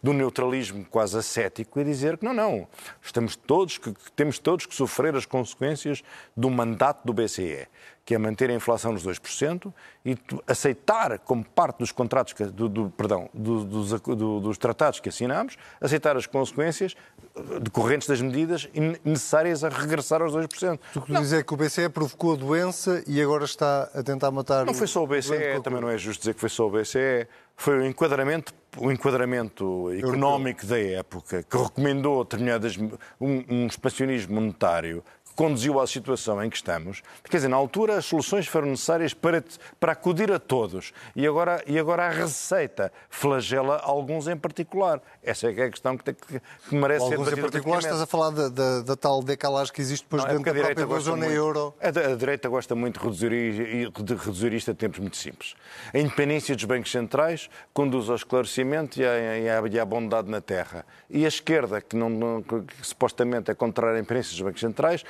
do 0.02 0.12
neutralismo 0.12 0.85
quase 0.85 1.17
ascético 1.17 1.81
e 1.81 1.85
dizer 1.85 2.19
que 2.19 2.25
não, 2.25 2.35
não, 2.35 2.69
estamos 3.00 3.37
todos, 3.37 3.79
que, 3.79 3.95
temos 4.14 4.38
todos 4.38 4.67
que 4.67 4.75
sofrer 4.75 5.14
as 5.14 5.26
consequências 5.26 6.02
do 6.37 6.50
mandato 6.50 7.05
do 7.05 7.12
BCE, 7.12 7.67
que 8.05 8.14
é 8.14 8.19
manter 8.19 8.50
a 8.50 8.55
inflação 8.55 8.93
nos 8.93 9.07
2% 9.07 9.73
e 10.05 10.17
aceitar 10.47 11.19
como 11.21 11.45
parte 11.45 11.79
dos 11.79 11.93
contratos, 11.93 12.33
que, 12.33 12.45
do, 12.45 12.69
do, 12.69 12.91
perdão, 12.91 13.31
do, 13.33 13.64
dos, 13.64 14.00
dos 14.00 14.59
tratados 14.59 14.99
que 14.99 15.09
assinamos, 15.09 15.57
aceitar 15.81 16.17
as 16.17 16.26
consequências 16.26 16.97
decorrentes 17.61 18.09
das 18.09 18.21
medidas 18.21 18.69
necessárias 19.05 19.62
a 19.62 19.69
regressar 19.69 20.21
aos 20.21 20.33
2%. 20.33 20.79
Tu 20.93 21.00
que 21.00 21.12
dizer 21.12 21.45
que 21.45 21.55
o 21.55 21.57
BCE 21.57 21.88
provocou 21.88 22.33
a 22.33 22.37
doença 22.37 23.02
e 23.07 23.23
agora 23.23 23.45
está 23.45 23.88
a 23.95 24.02
tentar 24.02 24.31
matar... 24.31 24.67
Não 24.67 24.75
foi 24.75 24.87
só 24.88 25.05
o 25.05 25.07
BCE, 25.07 25.61
também 25.62 25.81
não 25.81 25.88
é 25.88 25.97
justo 25.97 26.21
dizer 26.21 26.35
que 26.35 26.41
foi 26.41 26.49
só 26.49 26.67
o 26.67 26.71
BCE, 26.71 27.29
foi 27.57 27.79
o 27.79 27.87
enquadramento, 27.87 28.52
o 28.79 28.91
enquadramento 28.91 29.93
económico 29.93 30.67
da 30.67 30.79
época 30.79 31.43
que 31.43 31.57
recomendou 31.57 32.25
determinadas, 32.25 32.76
um, 33.21 33.45
um 33.49 33.67
expansionismo 33.67 34.35
monetário 34.35 35.05
conduziu 35.34 35.80
à 35.80 35.86
situação 35.86 36.42
em 36.42 36.50
que 36.50 36.56
estamos. 36.56 37.02
Quer 37.24 37.38
dizer, 37.38 37.48
na 37.48 37.56
altura 37.56 37.96
as 37.96 38.04
soluções 38.04 38.46
foram 38.46 38.68
necessárias 38.68 39.14
para, 39.14 39.42
para 39.80 39.92
acudir 39.92 40.30
a 40.32 40.38
todos 40.38 40.92
e 41.16 41.26
agora, 41.26 41.62
e 41.66 41.78
agora 41.78 42.06
a 42.06 42.10
receita 42.10 42.92
flagela 43.08 43.80
alguns 43.82 44.28
em 44.28 44.36
particular. 44.36 45.00
Essa 45.22 45.48
é, 45.48 45.52
que 45.52 45.60
é 45.60 45.64
a 45.64 45.70
questão 45.70 45.96
que, 45.96 46.04
tem, 46.04 46.14
que, 46.14 46.40
que 46.68 46.74
merece 46.74 47.04
alguns 47.04 47.28
ser 47.28 47.32
Alguns 47.34 47.38
em 47.38 47.42
particular 47.42 47.78
estás 47.78 48.00
a 48.00 48.06
falar 48.06 48.30
da, 48.30 48.48
da, 48.48 48.80
da 48.82 48.96
tal 48.96 49.22
decalagem 49.22 49.72
que 49.72 49.80
existe 49.80 50.04
depois 50.04 50.22
Não, 50.22 50.30
é 50.30 50.34
dentro 50.34 50.50
é 50.50 50.74
da 50.74 50.74
própria 50.74 51.00
zona 51.00 51.26
muito, 51.26 51.32
euro. 51.32 51.74
A, 51.80 51.88
a, 51.88 52.16
direita 52.16 52.48
gosta 52.48 52.74
muito 52.74 52.98
de 52.98 53.04
reduzir, 53.04 53.90
de 53.90 54.14
reduzir 54.14 54.52
isto 54.52 54.70
a 54.70 54.74
tempos 54.74 54.98
muito 54.98 55.16
simples. 55.16 55.54
A 55.92 55.98
independência 55.98 56.54
dos 56.54 56.64
bancos 56.64 56.90
centrais 56.90 57.48
conduz 57.72 58.08
ao 58.08 58.16
esclarecimento 58.16 59.00
e 59.00 59.06
à, 59.06 59.38
e 59.38 59.48
à, 59.48 59.62
e 59.68 59.80
à 59.80 59.84
bondade 59.84 60.30
na 60.30 60.40
terra. 60.40 60.84
E 61.08 61.24
a 61.24 61.28
esquerda, 61.28 61.80
que, 61.80 61.96
não, 61.96 62.42
que 62.42 62.64
supostamente 62.82 63.50
é 63.50 63.54
contrária 63.54 63.96
à 63.96 63.98
independência 63.98 64.32
dos 64.32 64.40
bancos 64.40 64.60
centrais, 64.60 65.04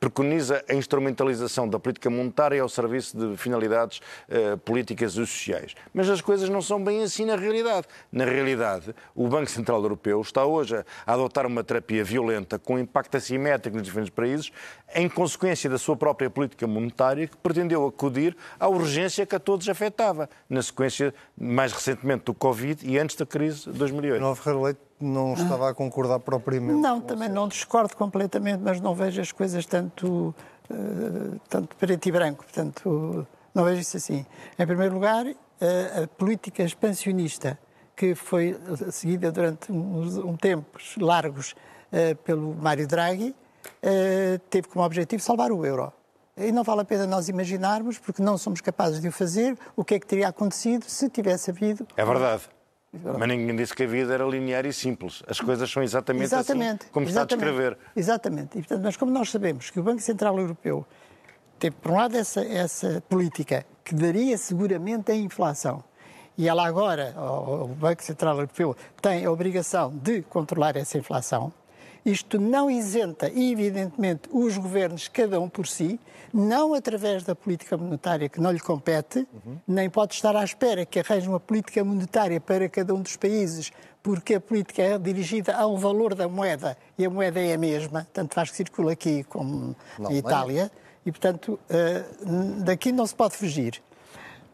preconiza 0.00 0.64
a 0.68 0.74
instrumentalização 0.74 1.68
da 1.68 1.78
política 1.78 2.08
monetária 2.08 2.62
ao 2.62 2.68
serviço 2.68 3.16
de 3.16 3.36
finalidades 3.36 4.00
uh, 4.28 4.56
políticas 4.58 5.12
e 5.12 5.26
sociais. 5.26 5.74
Mas 5.92 6.08
as 6.08 6.20
coisas 6.20 6.48
não 6.48 6.62
são 6.62 6.82
bem 6.82 7.02
assim 7.02 7.26
na 7.26 7.36
realidade. 7.36 7.86
Na 8.10 8.24
realidade, 8.24 8.94
o 9.14 9.28
Banco 9.28 9.50
Central 9.50 9.82
Europeu 9.82 10.20
está 10.20 10.44
hoje 10.44 10.76
a 11.06 11.12
adotar 11.12 11.46
uma 11.46 11.62
terapia 11.62 12.02
violenta 12.02 12.58
com 12.58 12.78
impacto 12.78 13.16
assimétrico 13.16 13.76
nos 13.76 13.84
diferentes 13.84 14.14
países, 14.14 14.50
em 14.94 15.08
consequência 15.08 15.68
da 15.68 15.78
sua 15.78 15.96
própria 15.96 16.30
política 16.30 16.66
monetária, 16.66 17.26
que 17.26 17.36
pretendeu 17.36 17.86
acudir 17.86 18.36
à 18.58 18.68
urgência 18.68 19.26
que 19.26 19.34
a 19.34 19.40
todos 19.40 19.68
afetava, 19.68 20.28
na 20.48 20.62
sequência, 20.62 21.14
mais 21.36 21.72
recentemente, 21.72 22.24
do 22.24 22.34
Covid 22.34 22.86
e 22.86 22.98
antes 22.98 23.16
da 23.16 23.26
crise 23.26 23.70
de 23.70 23.78
2008. 23.78 24.20
Não 25.02 25.34
estava 25.34 25.70
a 25.70 25.74
concordar 25.74 26.20
propriamente. 26.20 26.80
Não, 26.80 27.00
também 27.00 27.28
não 27.28 27.48
discordo 27.48 27.96
completamente, 27.96 28.60
mas 28.62 28.80
não 28.80 28.94
vejo 28.94 29.20
as 29.20 29.32
coisas 29.32 29.66
tanto, 29.66 30.34
uh, 30.70 31.40
tanto 31.48 31.74
preto 31.76 32.08
e 32.08 32.12
branco. 32.12 32.44
Portanto, 32.44 33.26
não 33.54 33.64
vejo 33.64 33.80
isso 33.80 33.96
assim. 33.96 34.24
Em 34.58 34.66
primeiro 34.66 34.94
lugar, 34.94 35.26
uh, 35.26 36.04
a 36.04 36.06
política 36.06 36.62
expansionista 36.62 37.58
que 37.96 38.14
foi 38.14 38.56
seguida 38.90 39.30
durante 39.30 39.70
uns 39.70 40.16
um 40.16 40.36
tempos 40.36 40.96
largos 40.98 41.52
uh, 41.52 42.16
pelo 42.24 42.54
Mário 42.54 42.86
Draghi 42.86 43.34
teve 44.50 44.66
como 44.66 44.84
objetivo 44.84 45.22
salvar 45.22 45.52
o 45.52 45.64
euro. 45.64 45.92
E 46.36 46.50
não 46.50 46.64
vale 46.64 46.80
a 46.80 46.84
pena 46.84 47.06
nós 47.06 47.28
imaginarmos, 47.28 47.98
porque 47.98 48.22
não 48.22 48.38
somos 48.38 48.60
capazes 48.60 49.00
de 49.00 49.08
o 49.08 49.12
fazer, 49.12 49.56
o 49.76 49.84
que 49.84 49.94
é 49.94 50.00
que 50.00 50.06
teria 50.06 50.28
acontecido 50.28 50.84
se 50.88 51.08
tivesse 51.08 51.50
havido. 51.50 51.86
É 51.96 52.04
verdade. 52.04 52.42
Mas 52.92 53.28
ninguém 53.28 53.56
disse 53.56 53.74
que 53.74 53.84
a 53.84 53.86
vida 53.86 54.12
era 54.12 54.24
linear 54.24 54.66
e 54.66 54.72
simples. 54.72 55.22
As 55.26 55.40
coisas 55.40 55.70
são 55.70 55.82
exatamente, 55.82 56.26
assim 56.26 56.34
exatamente 56.36 56.82
assim 56.82 56.92
como 56.92 57.06
exatamente, 57.06 57.08
está 57.08 57.22
a 57.22 57.48
descrever. 57.48 57.78
Exatamente. 57.96 58.58
E, 58.58 58.60
portanto, 58.60 58.82
mas 58.84 58.96
como 58.98 59.10
nós 59.10 59.30
sabemos 59.30 59.70
que 59.70 59.80
o 59.80 59.82
Banco 59.82 60.00
Central 60.00 60.38
Europeu 60.38 60.84
teve, 61.58 61.74
por 61.76 61.92
um 61.92 61.96
lado, 61.96 62.16
essa, 62.16 62.44
essa 62.44 63.02
política 63.08 63.64
que 63.82 63.94
daria 63.94 64.36
seguramente 64.36 65.10
a 65.10 65.16
inflação, 65.16 65.82
e 66.36 66.48
ela 66.48 66.66
agora, 66.66 67.14
o 67.18 67.68
Banco 67.68 68.02
Central 68.02 68.36
Europeu, 68.36 68.76
tem 69.00 69.24
a 69.24 69.30
obrigação 69.30 69.90
de 69.96 70.22
controlar 70.22 70.76
essa 70.76 70.98
inflação, 70.98 71.52
isto 72.04 72.40
não 72.40 72.70
isenta, 72.70 73.28
evidentemente, 73.28 74.28
os 74.32 74.56
governos, 74.56 75.08
cada 75.08 75.40
um 75.40 75.48
por 75.48 75.66
si, 75.66 76.00
não 76.32 76.74
através 76.74 77.22
da 77.22 77.34
política 77.34 77.76
monetária 77.76 78.28
que 78.28 78.40
não 78.40 78.50
lhe 78.50 78.60
compete, 78.60 79.26
uhum. 79.32 79.58
nem 79.68 79.88
pode 79.88 80.14
estar 80.14 80.34
à 80.34 80.42
espera 80.42 80.84
que 80.84 80.98
arranje 80.98 81.28
uma 81.28 81.38
política 81.38 81.84
monetária 81.84 82.40
para 82.40 82.68
cada 82.68 82.94
um 82.94 83.00
dos 83.02 83.16
países, 83.16 83.70
porque 84.02 84.34
a 84.34 84.40
política 84.40 84.82
é 84.82 84.98
dirigida 84.98 85.54
ao 85.54 85.76
valor 85.76 86.14
da 86.14 86.26
moeda 86.26 86.76
e 86.98 87.04
a 87.04 87.10
moeda 87.10 87.40
é 87.40 87.54
a 87.54 87.58
mesma, 87.58 88.06
tanto 88.12 88.34
faz 88.34 88.50
que 88.50 88.56
circula 88.56 88.92
aqui 88.92 89.22
como 89.24 89.76
na 89.98 90.12
Itália, 90.12 90.72
e 91.06 91.12
portanto 91.12 91.58
eh, 91.68 92.04
daqui 92.64 92.90
não 92.90 93.06
se 93.06 93.14
pode 93.14 93.36
fugir. 93.36 93.80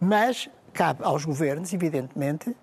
Mas 0.00 0.48
cabe 0.72 1.02
aos 1.02 1.24
governos, 1.24 1.72
evidentemente, 1.72 2.54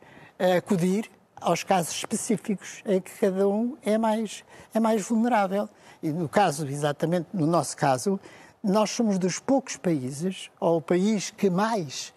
acudir 0.58 1.10
aos 1.40 1.64
casos 1.64 1.96
específicos 1.96 2.82
em 2.86 3.00
que 3.02 3.12
cada 3.20 3.48
um 3.48 3.78
é 3.84 3.98
mais, 3.98 4.44
é 4.74 4.80
mais 4.80 5.02
vulnerável. 5.02 5.70
E 6.02 6.12
no 6.12 6.30
caso, 6.30 6.68
exatamente 6.68 7.28
no 7.34 7.46
nosso 7.46 7.76
caso, 7.76 8.20
nós 8.64 8.90
somos 8.90 9.20
dos 9.20 9.40
poucos 9.40 9.78
países, 9.78 10.50
ou 10.60 10.78
o 10.78 10.82
país 10.82 11.32
que 11.32 11.50
mais 11.50 12.14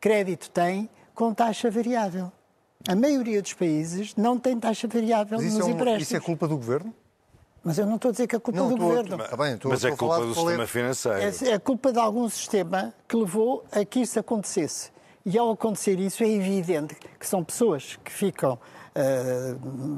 crédito 0.00 0.50
tem, 0.50 0.88
com 1.14 1.34
taxa 1.34 1.70
variável. 1.70 2.30
A 2.88 2.94
maioria 2.94 3.42
dos 3.42 3.52
países 3.52 4.14
não 4.14 4.38
tem 4.38 4.58
taxa 4.58 4.86
variável 4.86 5.40
nos 5.40 5.58
é 5.58 5.64
um, 5.64 5.70
empréstimos. 5.70 6.02
Isso 6.02 6.16
é 6.16 6.20
culpa 6.20 6.46
do 6.46 6.56
governo? 6.56 6.94
Mas 7.64 7.76
eu 7.76 7.86
não 7.86 7.96
estou 7.96 8.10
a 8.10 8.12
dizer 8.12 8.26
que 8.28 8.36
é 8.36 8.38
culpa 8.38 8.60
não, 8.60 8.68
do 8.68 8.76
governo. 8.76 9.18
Tá 9.18 9.36
bem, 9.36 9.58
mas 9.64 9.84
é 9.84 9.90
culpa 9.90 10.20
do 10.20 10.34
sistema 10.34 10.66
financeiro. 10.66 11.18
É, 11.18 11.48
é 11.50 11.58
culpa 11.58 11.92
de 11.92 11.98
algum 11.98 12.28
sistema 12.28 12.94
que 13.08 13.16
levou 13.16 13.64
a 13.72 13.84
que 13.84 14.00
isso 14.00 14.18
acontecesse. 14.18 14.90
E 15.24 15.36
ao 15.36 15.50
acontecer 15.50 15.98
isso, 16.00 16.22
é 16.22 16.28
evidente 16.28 16.94
que 17.18 17.26
são 17.26 17.44
pessoas 17.44 17.98
que 18.04 18.12
ficam 18.12 18.54
uh, 18.54 19.54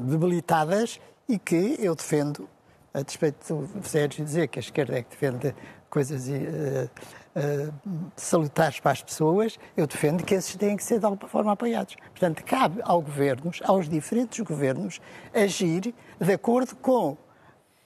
debilitadas 0.07 1.01
e 1.29 1.39
que 1.39 1.77
eu 1.79 1.95
defendo, 1.95 2.49
a 2.93 3.03
despeito 3.03 3.55
do 3.55 3.87
Sérgio 3.87 4.25
dizer 4.25 4.49
que 4.49 4.59
a 4.59 4.63
esquerda 4.63 4.99
é 4.99 5.03
que 5.03 5.11
defende 5.11 5.55
coisas 5.89 6.29
uh, 6.29 6.91
uh, 7.37 7.75
salutares 8.17 8.81
para 8.81 8.93
as 8.93 9.03
pessoas, 9.03 9.59
eu 9.77 9.87
defendo 9.87 10.25
que 10.25 10.35
esses 10.35 10.57
têm 10.57 10.77
que 10.77 10.85
ser 10.85 10.99
de 10.99 11.05
alguma 11.05 11.29
forma 11.29 11.53
apoiados. 11.53 11.97
Portanto, 12.11 12.45
cabe 12.45 12.81
ao 12.83 13.01
governos, 13.01 13.61
aos 13.65 13.89
diferentes 13.89 14.41
governos, 14.41 15.01
agir 15.35 15.95
de 16.19 16.33
acordo 16.33 16.77
com 16.77 17.17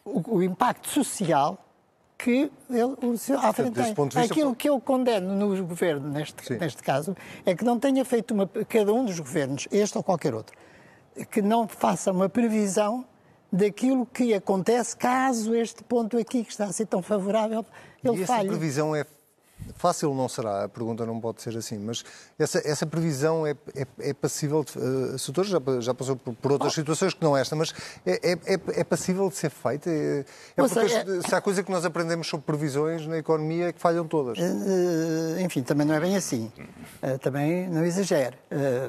o, 0.04 0.36
o 0.36 0.42
impacto 0.42 0.88
social 0.88 1.63
que 2.16 2.50
ele, 2.70 2.96
o 3.02 3.18
senhor 3.18 3.44
à 3.44 3.52
frente 3.52 3.74
tem. 3.74 4.22
Aquilo 4.22 4.54
que 4.54 4.68
eu 4.68 4.80
condeno 4.80 5.34
no 5.34 5.66
governo, 5.66 6.08
neste, 6.08 6.52
neste 6.54 6.82
caso, 6.82 7.16
é 7.44 7.54
que 7.54 7.64
não 7.64 7.78
tenha 7.78 8.04
feito 8.04 8.32
uma, 8.32 8.48
cada 8.68 8.92
um 8.92 9.04
dos 9.04 9.18
governos, 9.18 9.68
este 9.70 9.96
ou 9.96 10.02
qualquer 10.04 10.34
outro, 10.34 10.56
que 11.30 11.42
não 11.42 11.68
faça 11.68 12.12
uma 12.12 12.28
previsão 12.28 13.04
daquilo 13.52 14.04
que 14.06 14.34
acontece 14.34 14.96
caso 14.96 15.54
este 15.54 15.84
ponto 15.84 16.18
aqui, 16.18 16.44
que 16.44 16.50
está 16.50 16.64
a 16.64 16.72
ser 16.72 16.86
tão 16.86 17.02
favorável, 17.02 17.64
ele 18.02 18.22
e 18.22 18.26
falhe. 18.26 18.48
essa 18.48 18.48
previsão 18.48 18.96
é 18.96 19.04
Fácil 19.76 20.14
não 20.14 20.28
será, 20.28 20.64
a 20.64 20.68
pergunta 20.68 21.04
não 21.04 21.20
pode 21.20 21.42
ser 21.42 21.56
assim, 21.56 21.78
mas 21.78 22.04
essa, 22.38 22.60
essa 22.64 22.86
previsão 22.86 23.46
é, 23.46 23.54
é, 23.74 23.86
é 24.10 24.14
passível, 24.14 24.64
de, 24.64 24.78
uh, 24.78 25.18
Soutor 25.18 25.44
já, 25.44 25.58
já 25.80 25.94
passou 25.94 26.16
por, 26.16 26.34
por 26.34 26.52
outras 26.52 26.72
oh. 26.72 26.74
situações 26.74 27.14
que 27.14 27.22
não 27.22 27.36
esta, 27.36 27.54
mas 27.56 27.74
é, 28.06 28.32
é, 28.32 28.54
é, 28.54 28.80
é 28.80 28.84
passível 28.84 29.28
de 29.28 29.36
ser 29.36 29.50
feita? 29.50 29.90
É, 29.90 30.24
é 30.56 30.62
porque 30.62 30.78
é- 30.78 31.28
se 31.28 31.34
há 31.34 31.40
coisa 31.40 31.62
que 31.62 31.70
nós 31.70 31.84
aprendemos 31.84 32.26
sobre 32.26 32.46
previsões 32.46 33.06
na 33.06 33.18
economia 33.18 33.68
é 33.68 33.72
que 33.72 33.80
falham 33.80 34.06
todas. 34.06 34.38
Uh, 34.38 35.40
enfim, 35.40 35.62
também 35.62 35.86
não 35.86 35.94
é 35.94 36.00
bem 36.00 36.16
assim. 36.16 36.52
Uh, 37.02 37.18
também 37.18 37.68
não 37.68 37.84
exagere. 37.84 38.36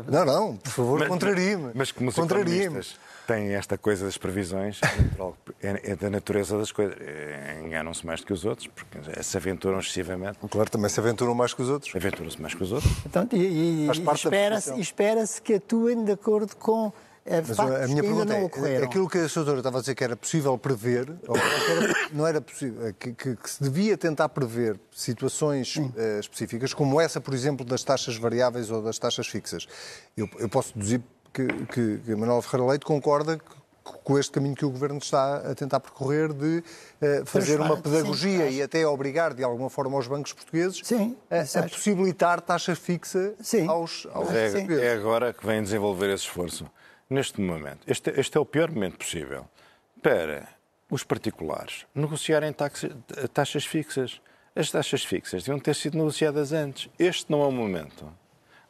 não, 0.08 0.25
não, 0.25 0.58
por 0.58 0.72
favor, 0.72 1.08
contrarie-me. 1.08 1.72
Mas 1.74 1.91
como 1.91 2.10
os 2.10 2.17
economistas 2.17 2.98
têm 3.27 3.53
esta 3.53 3.77
coisa 3.77 4.05
das 4.05 4.17
previsões, 4.17 4.79
é, 4.84 5.45
é 5.62 5.96
da 5.96 6.10
natureza 6.10 6.58
das 6.58 6.72
coisas. 6.72 6.96
É, 7.00 7.62
enganam-se 7.66 8.06
mais 8.06 8.20
do 8.22 8.28
que 8.28 8.34
os 8.34 8.46
outros, 8.46 8.68
porque 8.68 9.24
se 9.24 9.38
aventuram 9.38 9.80
excessivamente. 9.80 10.38
Claro, 10.50 10.70
também 10.70 10.90
se 10.90 11.00
aventuram 11.00 11.34
mais 11.34 11.54
que 11.54 11.62
os 11.62 11.70
outros. 11.70 11.96
Aventuram-se 11.96 12.42
mais 12.42 12.54
que 12.54 12.64
os 12.64 12.72
outros. 12.72 12.92
Então, 13.06 13.28
e, 13.32 13.88
e 13.88 13.90
espera-se 14.14 14.80
espera 14.80 15.24
que 15.44 15.56
atuem 15.56 16.04
de 16.04 16.12
acordo 16.12 16.56
com 16.56 16.92
é, 17.26 17.42
Mas 17.42 17.60
a 17.60 17.88
minha 17.88 18.04
pergunta 18.04 18.36
é, 18.36 18.84
aquilo 18.84 19.10
que 19.10 19.18
a 19.18 19.26
doutora 19.26 19.58
estava 19.58 19.80
a 19.80 19.82
dizer 19.82 19.96
que 19.96 20.04
era 20.04 20.16
possível 20.16 20.56
prever, 20.60 21.12
ou 21.28 21.36
era, 21.36 21.94
não 22.14 22.28
era 22.28 22.40
possível, 22.40 22.94
que, 23.00 23.14
que, 23.14 23.36
que, 23.36 23.50
se 23.50 23.64
devia 23.64 23.98
tentar 23.98 24.30
prever 24.30 24.80
situações 24.92 25.76
uh, 25.76 26.20
específicas, 26.20 26.72
como 26.72 27.02
essa, 27.02 27.20
por 27.20 27.34
exemplo, 27.34 27.66
das 27.66 27.84
taxas 27.84 28.16
variáveis 28.16 28.70
ou 28.70 28.80
das 28.80 29.00
taxas 29.00 29.26
fixas. 29.26 29.68
Eu, 30.16 30.30
eu 30.38 30.48
posso 30.48 30.72
deduzir 30.76 31.02
que, 31.34 31.48
que, 31.48 31.98
que 31.98 32.16
Manuel 32.16 32.44
Ferreira 32.44 32.70
Leite 32.70 32.86
concorda 32.86 33.40
com 33.86 34.18
este 34.18 34.32
caminho 34.32 34.56
que 34.56 34.65
o 34.65 34.70
Governo 34.70 34.98
está 34.98 35.51
a 35.51 35.56
tentar 35.56 35.80
percorrer 35.80 36.34
de 36.34 36.58
uh, 36.58 37.25
fazer 37.25 37.62
uma 37.62 37.77
pedagogia 37.77 38.50
sim, 38.50 38.58
e 38.58 38.62
até 38.62 38.86
obrigar, 38.86 39.34
de 39.34 39.44
alguma 39.44 39.70
forma, 39.70 39.98
os 39.98 40.08
bancos 40.08 40.34
portugueses 40.34 40.82
sim, 40.84 41.15
a, 41.30 41.60
a, 41.60 41.63
possibilitar 41.70 42.42
taxa 42.42 42.75
fixa 42.75 43.36
sim. 43.39 43.68
aos, 43.68 44.08
aos 44.12 44.32
é, 44.32 44.88
é 44.88 44.94
agora 44.94 45.32
que 45.32 45.46
vem 45.46 45.62
desenvolver 45.62 46.10
esse 46.10 46.24
esforço. 46.24 46.65
Neste 47.08 47.39
momento, 47.39 47.80
este, 47.86 48.10
este 48.20 48.36
é 48.36 48.42
o 48.42 48.46
pior 48.46 48.72
momento 48.72 48.98
possível 48.98 49.46
para 50.01 50.48
os 50.89 51.04
particulares 51.04 51.86
negociarem 51.94 52.51
taxas, 52.51 52.92
taxas 53.34 53.65
fixas. 53.65 54.20
As 54.56 54.72
taxas 54.72 55.04
fixas 55.04 55.44
deviam 55.44 55.60
ter 55.60 55.75
sido 55.75 55.98
negociadas 55.98 56.54
antes. 56.54 56.89
Este 56.98 57.30
não 57.30 57.44
é 57.44 57.48
o 57.48 57.51
momento. 57.51 58.10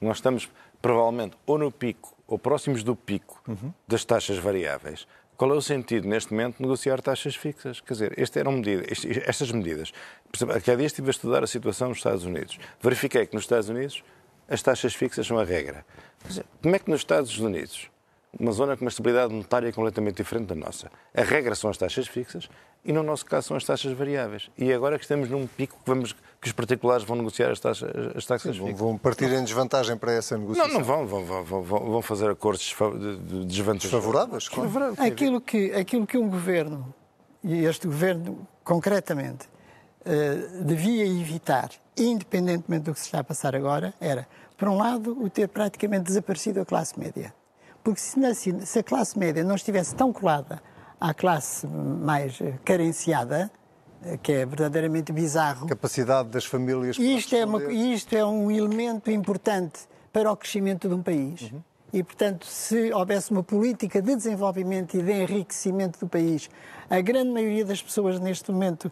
Nós 0.02 0.18
estamos, 0.18 0.50
provavelmente, 0.82 1.38
ou 1.46 1.60
no 1.60 1.72
pico, 1.72 2.15
ou 2.28 2.40
próximos 2.40 2.84
do 2.84 2.96
pico 2.96 3.42
uhum. 3.48 3.74
das 3.88 4.04
taxas 4.04 4.38
variáveis. 4.38 5.08
Qual 5.38 5.52
é 5.52 5.54
o 5.54 5.62
sentido, 5.62 6.08
neste 6.08 6.32
momento, 6.32 6.58
de 6.58 6.64
negociar 6.64 7.02
taxas 7.02 7.36
fixas? 7.36 7.82
Quer 7.82 7.94
dizer, 7.94 8.14
esta 8.20 8.40
eram 8.40 8.54
medidas, 8.54 9.06
estas 9.26 9.52
medidas. 9.52 9.92
Por 10.32 10.38
exemplo, 10.38 10.56
há 10.56 10.60
dias 10.60 10.92
estive 10.92 11.10
a 11.10 11.12
estudar 11.12 11.44
a 11.44 11.48
situação 11.48 11.90
nos 11.90 11.98
Estados 11.98 12.24
Unidos. 12.24 12.58
Verifiquei 12.82 13.26
que 13.26 13.36
nos 13.36 13.44
Estados 13.44 13.68
Unidos 13.68 14.04
as 14.48 14.62
taxas 14.62 14.94
fixas 14.94 15.28
são 15.28 15.38
a 15.38 15.44
regra. 15.44 15.86
Dizer, 16.26 16.46
como 16.62 16.76
é 16.76 16.80
que 16.80 16.90
nos 16.90 17.02
Estados 17.02 17.38
Unidos 17.38 17.90
uma 18.40 18.52
zona 18.52 18.76
com 18.76 18.84
uma 18.84 18.90
estabilidade 18.90 19.32
monetária 19.32 19.72
completamente 19.72 20.18
diferente 20.18 20.48
da 20.48 20.56
nossa. 20.56 20.92
A 21.14 21.22
regra 21.22 21.56
são 21.56 21.70
as 21.70 21.78
taxas 21.78 22.08
fixas 22.08 22.50
e, 22.84 22.92
no 22.92 23.02
nosso 23.02 23.26
caso, 23.26 23.48
são 23.48 23.58
as 23.58 23.64
taxas 23.64 23.94
variáveis. 23.94 24.50
E 24.58 24.72
agora 24.74 24.98
que 24.98 25.06
estamos 25.06 25.30
num 25.30 25.48
pico 25.48 25.76
que, 25.76 25.90
vamos, 25.90 26.14
que 26.42 26.48
os 26.48 26.52
particulares 26.52 27.04
vão 27.04 27.16
negociar 27.16 27.50
as, 27.52 27.60
taxas, 27.60 27.90
as 28.16 28.26
taxas 28.26 28.56
Sim, 28.56 28.64
fixas. 28.64 28.80
Vão 28.80 28.98
partir 28.98 29.32
em 29.32 29.44
desvantagem 29.44 29.98
para 29.98 30.12
essa 30.12 30.38
negociação? 30.38 30.74
Não, 30.74 30.80
não 30.80 30.86
vão. 30.86 31.08
Vão, 31.08 31.44
vão, 31.44 31.64
vão 31.64 32.02
fazer 32.02 32.30
acordos 32.30 32.62
de 32.62 33.46
desvantagens. 33.46 33.92
Favoráveis? 33.92 34.50
Claro. 34.50 34.96
Aquilo 35.00 35.40
que, 35.40 35.72
aquilo 35.74 36.06
que 36.06 36.18
um 36.18 36.30
governo, 36.30 36.94
e 37.44 37.66
este 37.66 37.88
governo 37.88 38.46
concretamente, 38.64 39.48
uh, 40.02 40.64
devia 40.64 41.08
evitar, 41.08 41.70
independentemente 41.98 42.84
do 42.84 42.94
que 42.94 43.00
se 43.00 43.06
está 43.06 43.20
a 43.20 43.24
passar 43.24 43.56
agora, 43.56 43.94
era, 44.02 44.28
por 44.58 44.68
um 44.68 44.78
lado, 44.78 45.18
o 45.24 45.30
ter 45.30 45.48
praticamente 45.48 46.04
desaparecido 46.04 46.60
a 46.60 46.66
classe 46.66 47.00
média 47.00 47.34
porque 47.86 48.00
se, 48.02 48.66
se 48.66 48.80
a 48.80 48.84
classe 48.84 49.18
média 49.18 49.44
não 49.44 49.54
estivesse 49.54 49.96
tão 49.96 50.12
colada 50.12 50.60
à 51.00 51.14
classe 51.14 51.68
mais 51.68 52.42
carenciada, 52.66 53.52
que 54.24 54.32
é 54.32 54.46
verdadeiramente 54.46 55.14
bizarro. 55.14 55.68
Capacidade 55.68 56.30
das 56.30 56.46
famílias. 56.46 56.98
Isto 56.98 57.36
é, 57.36 57.46
uma, 57.46 57.64
isto 57.72 58.16
é 58.16 58.26
um 58.26 58.50
elemento 58.50 59.12
importante 59.12 59.82
para 60.12 60.32
o 60.32 60.36
crescimento 60.36 60.90
de 60.90 60.96
um 60.96 61.04
país. 61.04 61.44
Uhum. 61.44 61.62
E, 61.94 62.04
portanto, 62.04 62.48
se 62.48 62.92
houvesse 62.92 63.30
uma 63.30 63.44
política 63.44 64.02
de 64.02 64.16
desenvolvimento 64.16 64.98
e 64.98 65.04
de 65.04 65.12
enriquecimento 65.12 66.00
do 66.00 66.08
país, 66.08 66.50
a 66.90 67.00
grande 67.02 67.30
maioria 67.30 67.64
das 67.64 67.84
pessoas 67.84 68.20
neste 68.20 68.52
momento 68.52 68.92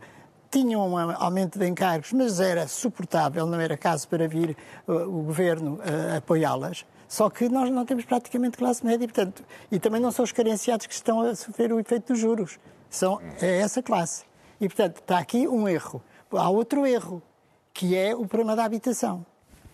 tinham 0.52 0.88
um 0.88 0.96
aumento 0.96 1.58
de 1.58 1.68
encargos, 1.68 2.14
mas 2.14 2.40
era 2.40 2.68
suportável, 2.68 3.48
não 3.48 3.60
era 3.60 3.76
caso 3.76 4.08
para 4.08 4.28
vir 4.28 4.56
uh, 4.88 4.94
o 4.94 5.24
governo 5.24 5.78
uh, 5.78 6.18
apoiá-las. 6.18 6.86
Só 7.13 7.29
que 7.29 7.48
nós 7.48 7.70
não 7.70 7.86
temos 7.86 8.05
praticamente 8.05 8.58
classe 8.58 8.84
média, 8.84 9.08
portanto, 9.08 9.46
e 9.72 9.77
também 9.77 10.01
não 10.01 10.12
são 10.12 10.25
os 10.25 10.32
carenciados 10.32 10.88
que 10.88 10.93
estão 10.96 11.22
a 11.22 11.36
sofrer 11.36 11.72
o 11.72 11.79
efeito 11.79 12.12
dos 12.12 12.20
juros. 12.20 12.58
São, 12.89 13.22
é 13.39 13.60
essa 13.60 13.84
classe. 13.84 14.25
E, 14.60 14.67
portanto, 14.67 14.98
está 14.98 15.20
aqui 15.20 15.48
um 15.48 15.70
erro. 15.70 16.01
Há 16.32 16.50
outro 16.50 16.88
erro, 16.88 17.22
que 17.72 17.96
é 17.96 18.15
o 18.15 18.25
problema 18.25 18.55
da 18.55 18.65
habitação. 18.65 19.24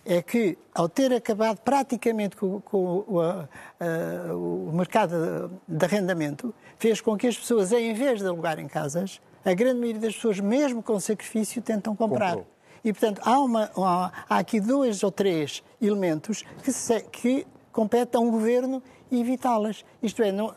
É 0.04 0.20
que, 0.20 0.58
ao 0.74 0.86
ter 0.86 1.14
acabado 1.14 1.60
praticamente 1.60 2.36
com, 2.36 2.60
com 2.60 3.04
o, 3.08 3.20
a, 3.22 3.48
a, 3.80 4.34
o 4.34 4.70
mercado 4.74 5.50
de 5.66 5.82
arrendamento, 5.82 6.54
fez 6.76 7.00
com 7.00 7.16
que 7.16 7.26
as 7.26 7.38
pessoas, 7.38 7.72
em 7.72 7.94
vez 7.94 8.20
de 8.20 8.26
alugarem 8.26 8.68
casas, 8.68 9.18
a 9.42 9.54
grande 9.54 9.80
maioria 9.80 10.02
das 10.02 10.14
pessoas, 10.14 10.38
mesmo 10.40 10.82
com 10.82 11.00
sacrifício, 11.00 11.62
tentam 11.62 11.96
comprar. 11.96 12.36
Comprou. 12.36 12.49
E, 12.84 12.92
portanto, 12.92 13.20
há, 13.24 13.38
uma, 13.38 13.70
há, 13.76 14.38
aqui 14.38 14.60
dois 14.60 15.02
ou 15.02 15.10
três 15.10 15.62
elementos 15.80 16.44
que, 16.62 16.72
se, 16.72 17.00
que 17.02 17.46
compete 17.72 18.16
a 18.16 18.20
um 18.20 18.30
governo 18.30 18.82
evitá-las. 19.10 19.84
Isto 20.02 20.22
é, 20.22 20.32
não, 20.32 20.54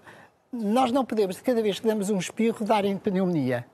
nós 0.52 0.92
não 0.92 1.04
podemos, 1.04 1.40
cada 1.42 1.62
vez 1.62 1.80
que 1.80 1.88
damos 1.88 2.10
um 2.10 2.18
espirro, 2.18 2.66
dar 2.66 2.86
em 2.86 2.98
pneumonia. 2.98 3.66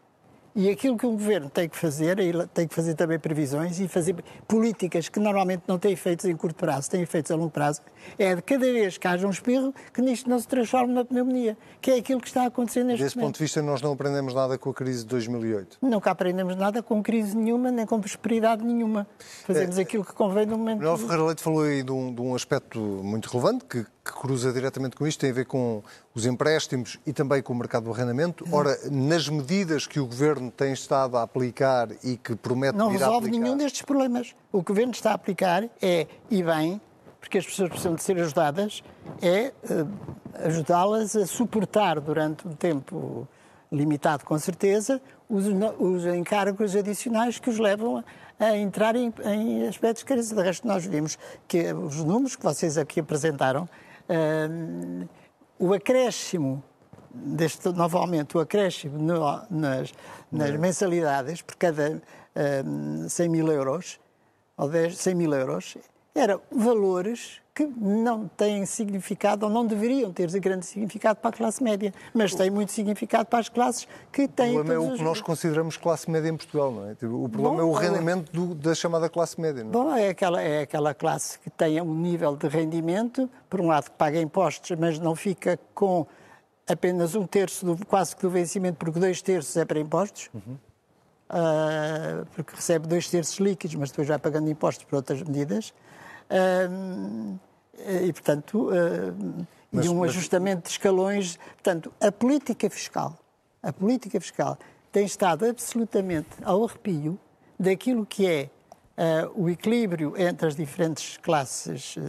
E 0.55 0.69
aquilo 0.69 0.97
que 0.97 1.05
um 1.05 1.11
governo 1.11 1.49
tem 1.49 1.69
que 1.69 1.77
fazer, 1.77 2.19
ele 2.19 2.45
tem 2.47 2.67
que 2.67 2.73
fazer 2.73 2.95
também 2.95 3.19
previsões 3.19 3.79
e 3.79 3.87
fazer 3.87 4.15
políticas 4.47 5.07
que 5.07 5.19
normalmente 5.19 5.63
não 5.67 5.77
têm 5.77 5.93
efeitos 5.93 6.25
em 6.25 6.35
curto 6.35 6.55
prazo, 6.55 6.89
têm 6.89 7.01
efeitos 7.01 7.31
a 7.31 7.35
longo 7.35 7.51
prazo, 7.51 7.81
é 8.17 8.35
de 8.35 8.41
cada 8.41 8.65
vez 8.65 8.97
que 8.97 9.07
haja 9.07 9.27
um 9.27 9.29
espirro 9.29 9.73
que 9.93 10.01
nisto 10.01 10.29
não 10.29 10.39
se 10.39 10.47
transforme 10.47 10.93
na 10.93 11.05
pneumonia, 11.05 11.57
que 11.81 11.91
é 11.91 11.97
aquilo 11.97 12.19
que 12.19 12.27
está 12.27 12.43
a 12.43 12.47
acontecer 12.47 12.83
neste 12.83 13.03
Desse 13.03 13.15
momento. 13.15 13.27
ponto 13.27 13.37
de 13.37 13.43
vista, 13.43 13.61
nós 13.61 13.81
não 13.81 13.93
aprendemos 13.93 14.33
nada 14.33 14.57
com 14.57 14.69
a 14.69 14.73
crise 14.73 15.03
de 15.03 15.07
2008? 15.07 15.77
Nunca 15.81 16.11
aprendemos 16.11 16.55
nada 16.55 16.81
com 16.81 17.01
crise 17.01 17.37
nenhuma, 17.37 17.71
nem 17.71 17.85
com 17.85 17.99
prosperidade 17.99 18.63
nenhuma. 18.63 19.07
Fazemos 19.45 19.77
é, 19.77 19.81
aquilo 19.81 20.03
que 20.03 20.13
convém 20.13 20.45
no 20.45 20.57
momento. 20.57 20.79
Manuel 20.79 20.97
Ferreira 20.97 21.23
Leite 21.25 21.41
falou 21.41 21.61
aí 21.61 21.83
de 21.83 21.91
um, 21.91 22.13
de 22.13 22.21
um 22.21 22.35
aspecto 22.35 22.79
muito 22.79 23.29
relevante, 23.29 23.65
que 23.65 23.85
que 24.11 24.19
cruza 24.19 24.51
diretamente 24.51 24.95
com 24.95 25.05
isto, 25.05 25.19
tem 25.19 25.31
a 25.31 25.33
ver 25.33 25.45
com 25.45 25.83
os 26.13 26.25
empréstimos 26.25 26.99
e 27.05 27.13
também 27.13 27.41
com 27.41 27.53
o 27.53 27.55
mercado 27.55 27.85
do 27.85 27.91
arrendamento. 27.91 28.45
Ora, 28.51 28.77
nas 28.91 29.27
medidas 29.29 29.85
que 29.85 29.99
o 29.99 30.05
Governo 30.05 30.51
tem 30.51 30.73
estado 30.73 31.17
a 31.17 31.23
aplicar 31.23 31.89
e 32.03 32.17
que 32.17 32.35
promete 32.35 32.77
Não 32.77 32.89
resolve 32.89 33.27
aplicar... 33.27 33.43
nenhum 33.43 33.57
destes 33.57 33.81
problemas. 33.81 34.35
O 34.51 34.63
que 34.63 34.71
o 34.71 34.73
Governo 34.73 34.93
está 34.93 35.11
a 35.11 35.13
aplicar 35.15 35.63
é, 35.81 36.07
e 36.29 36.43
bem, 36.43 36.81
porque 37.19 37.37
as 37.37 37.45
pessoas 37.45 37.69
precisam 37.69 37.95
de 37.95 38.03
ser 38.03 38.19
ajudadas, 38.19 38.83
é 39.21 39.53
uh, 39.69 39.87
ajudá-las 40.45 41.15
a 41.15 41.25
suportar 41.25 41.99
durante 41.99 42.47
um 42.47 42.53
tempo 42.53 43.27
limitado, 43.71 44.25
com 44.25 44.37
certeza, 44.39 44.99
os, 45.29 45.45
os 45.77 46.05
encargos 46.07 46.75
adicionais 46.75 47.37
que 47.37 47.49
os 47.49 47.59
levam 47.59 47.97
a 47.97 48.03
a 48.39 48.55
entrar 48.55 48.95
em, 48.95 49.13
em 49.25 49.67
aspectos 49.67 50.03
que 50.03 50.15
De 50.15 50.41
resto, 50.41 50.65
nós 50.65 50.85
vimos 50.85 51.19
que 51.47 51.73
os 51.73 51.97
números 51.97 52.35
que 52.37 52.43
vocês 52.43 52.77
aqui 52.77 53.01
apresentaram 53.01 53.67
Uh, 54.09 55.07
o 55.59 55.73
acréscimo, 55.73 56.63
deste 57.13 57.69
novo 57.69 57.97
aumento, 57.97 58.37
o 58.37 58.41
acréscimo 58.41 58.97
no, 58.97 59.19
nas, 59.49 59.93
nas 60.31 60.51
mensalidades 60.55 61.41
por 61.41 61.55
cada 61.55 62.01
uh, 62.35 63.09
100 63.09 63.29
mil 63.29 63.51
euros, 63.51 63.99
ou 64.57 64.69
10, 64.69 64.97
100 64.97 65.15
mil 65.15 65.33
euros, 65.33 65.77
eram 66.15 66.41
valores 66.51 67.41
que 67.53 67.65
não 67.65 68.27
têm 68.27 68.65
significado 68.65 69.45
ou 69.45 69.51
não 69.51 69.65
deveriam 69.65 70.13
ter 70.13 70.29
grande 70.39 70.65
significado 70.65 71.19
para 71.19 71.29
a 71.29 71.33
classe 71.33 71.61
média, 71.61 71.93
mas 72.13 72.33
têm 72.33 72.49
muito 72.49 72.71
significado 72.71 73.25
para 73.25 73.39
as 73.39 73.49
classes 73.49 73.85
que 74.13 74.29
têm. 74.29 74.51
O 74.51 74.63
problema 74.63 74.73
é 74.73 74.93
o 74.93 74.95
que 74.95 75.03
nós 75.03 75.19
consideramos 75.19 75.75
classe 75.75 76.09
média 76.09 76.29
em 76.29 76.37
Portugal, 76.37 76.71
não 76.71 76.89
é? 76.89 76.95
Tipo, 76.95 77.23
o 77.23 77.27
problema 77.27 77.57
Bom, 77.57 77.61
é 77.61 77.65
o 77.65 77.73
rendimento 77.73 78.31
do, 78.31 78.55
da 78.55 78.73
chamada 78.73 79.09
classe 79.09 79.39
média. 79.41 79.63
Não 79.63 79.69
é? 79.69 79.73
Bom, 79.73 79.95
é 79.95 80.09
aquela, 80.09 80.41
é 80.41 80.61
aquela 80.61 80.93
classe 80.93 81.37
que 81.39 81.49
tem 81.49 81.81
um 81.81 81.93
nível 81.93 82.35
de 82.37 82.47
rendimento, 82.47 83.29
por 83.49 83.59
um 83.59 83.67
lado 83.67 83.85
que 83.85 83.97
paga 83.97 84.21
impostos, 84.21 84.77
mas 84.79 84.97
não 84.97 85.13
fica 85.13 85.59
com 85.73 86.07
apenas 86.65 87.13
um 87.13 87.25
terço, 87.25 87.65
do, 87.65 87.85
quase 87.85 88.15
que 88.15 88.21
do 88.21 88.29
vencimento, 88.29 88.77
porque 88.77 88.99
dois 88.99 89.21
terços 89.21 89.57
é 89.57 89.65
para 89.65 89.79
impostos. 89.79 90.29
Uhum. 90.33 90.57
Uh, 91.29 92.25
porque 92.33 92.55
recebe 92.55 92.87
dois 92.87 93.07
terços 93.09 93.37
líquidos, 93.37 93.75
mas 93.75 93.89
depois 93.91 94.07
vai 94.07 94.17
pagando 94.17 94.49
impostos 94.49 94.85
por 94.85 94.95
outras 94.95 95.21
medidas. 95.21 95.73
Uh, 96.29 97.39
e, 98.03 98.11
portanto, 98.13 98.69
uh, 98.69 99.45
mas, 99.71 99.85
e 99.85 99.89
um 99.89 99.99
mas... 99.99 100.11
ajustamento 100.11 100.63
de 100.63 100.69
escalões. 100.69 101.37
Portanto, 101.53 101.93
a 102.01 102.11
política 102.11 102.69
fiscal, 102.69 103.17
a 103.61 103.71
política 103.71 104.19
fiscal 104.19 104.57
tem 104.91 105.05
estado 105.05 105.45
absolutamente 105.45 106.29
ao 106.43 106.63
arrepio 106.63 107.19
daquilo 107.59 108.05
que 108.05 108.25
é 108.25 108.49
uh, 108.97 109.43
o 109.43 109.49
equilíbrio 109.49 110.13
entre 110.17 110.47
as 110.47 110.55
diferentes 110.55 111.17
classes 111.17 111.95
uh, 111.97 112.01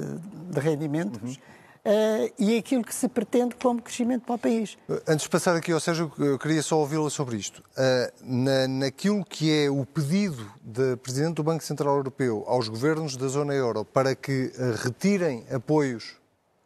de 0.51 0.61
rendimentos. 0.61 1.37
Uhum 1.37 1.60
uh, 1.85 2.33
e 2.39 2.57
aquilo 2.59 2.83
que 2.83 2.95
se 2.95 3.09
pretende 3.09 3.55
como 3.57 3.81
crescimento 3.81 4.25
para 4.25 4.35
o 4.35 4.39
país. 4.39 4.77
Antes 5.07 5.25
de 5.25 5.29
passar 5.29 5.57
aqui 5.57 5.73
ao 5.73 5.81
Sérgio, 5.81 6.13
eu 6.19 6.39
queria 6.39 6.63
só 6.63 6.79
ouvi-la 6.79 7.11
sobre 7.11 7.37
isto. 7.37 7.61
Uh, 7.61 8.13
na, 8.23 8.69
naquilo 8.69 9.25
que 9.25 9.65
é 9.65 9.71
o 9.71 9.85
pedido 9.85 10.51
da 10.63 10.97
Presidente 10.97 11.37
do 11.37 11.43
Banco 11.43 11.65
Central 11.65 11.97
Europeu 11.97 12.45
aos 12.47 12.69
governos 12.69 13.17
da 13.17 13.29
zona 13.29 13.55
euro 13.55 13.85
para 13.85 14.15
que 14.15 14.53
uh, 14.57 14.83
retirem 14.83 15.45
apoios 15.51 16.17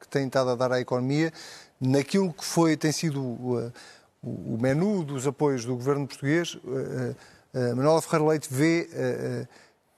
que 0.01 0.09
têm 0.09 0.27
estado 0.27 0.51
a 0.51 0.55
dar 0.55 0.73
à 0.73 0.81
economia, 0.81 1.33
naquilo 1.81 2.33
que 2.33 2.45
foi, 2.45 2.77
tem 2.77 2.93
sido 2.93 3.23
o, 3.23 3.73
o 4.23 4.59
menu 4.61 5.03
dos 5.03 5.27
apoios 5.27 5.65
do 5.65 5.75
governo 5.75 6.07
português, 6.07 6.59
Manuel 7.75 8.03
Ferreira 8.03 8.31
Leite 8.31 8.49
vê 8.51 8.87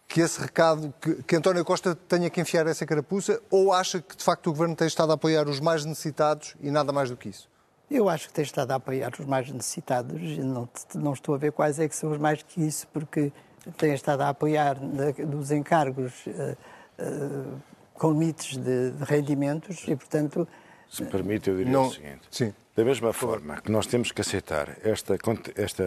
que 0.08 0.20
esse 0.20 0.40
recado, 0.40 0.94
que, 1.00 1.22
que, 1.22 1.36
António 1.36 1.64
Costa 1.64 1.94
tenha 1.94 2.30
que 2.30 2.40
enfiar 2.40 2.66
essa 2.66 2.86
carapuça 2.86 3.40
ou 3.50 3.72
acha 3.72 4.00
que 4.00 4.16
de 4.16 4.22
facto 4.22 4.46
o 4.46 4.52
Governo 4.52 4.76
tem 4.76 4.86
estado 4.86 5.10
a 5.10 5.14
apoiar 5.14 5.48
os 5.48 5.60
mais 5.60 5.84
necessitados 5.84 6.54
e 6.60 6.70
nada 6.70 6.92
mais 6.92 7.10
do 7.10 7.16
que 7.16 7.28
isso? 7.28 7.48
Eu 7.90 8.08
acho 8.08 8.28
que 8.28 8.34
tem 8.34 8.44
estado 8.44 8.72
a 8.72 8.76
apoiar 8.76 9.12
os 9.18 9.26
mais 9.26 9.50
necessitados 9.50 10.20
e 10.20 10.40
não, 10.40 10.68
não 10.94 11.12
estou 11.12 11.34
a 11.34 11.38
ver 11.38 11.52
quais 11.52 11.78
é 11.78 11.88
que 11.88 11.94
são 11.94 12.10
os 12.10 12.18
mais 12.18 12.42
que 12.42 12.60
isso, 12.60 12.86
porque 12.92 13.32
tem 13.76 13.94
estado 13.94 14.22
a 14.22 14.28
apoiar 14.28 14.74
dos 14.74 15.50
encargos 15.50 16.12
uh, 16.26 16.56
uh, 17.00 17.62
com 17.94 18.12
limites 18.12 18.56
de, 18.56 18.90
de, 18.90 19.04
rendimentos 19.04 19.84
e, 19.86 19.94
portanto... 19.94 20.46
Se 20.88 21.02
me 21.02 21.10
permite, 21.10 21.50
eu 21.50 21.56
diria 21.56 21.72
não, 21.72 21.88
o 21.88 21.92
seguinte. 21.92 22.22
Sim. 22.30 22.54
Da 22.74 22.84
mesma 22.84 23.12
forma 23.12 23.60
que 23.60 23.70
nós 23.70 23.86
temos 23.86 24.12
que 24.12 24.20
aceitar 24.20 24.76
esta, 24.84 25.16
esta 25.56 25.84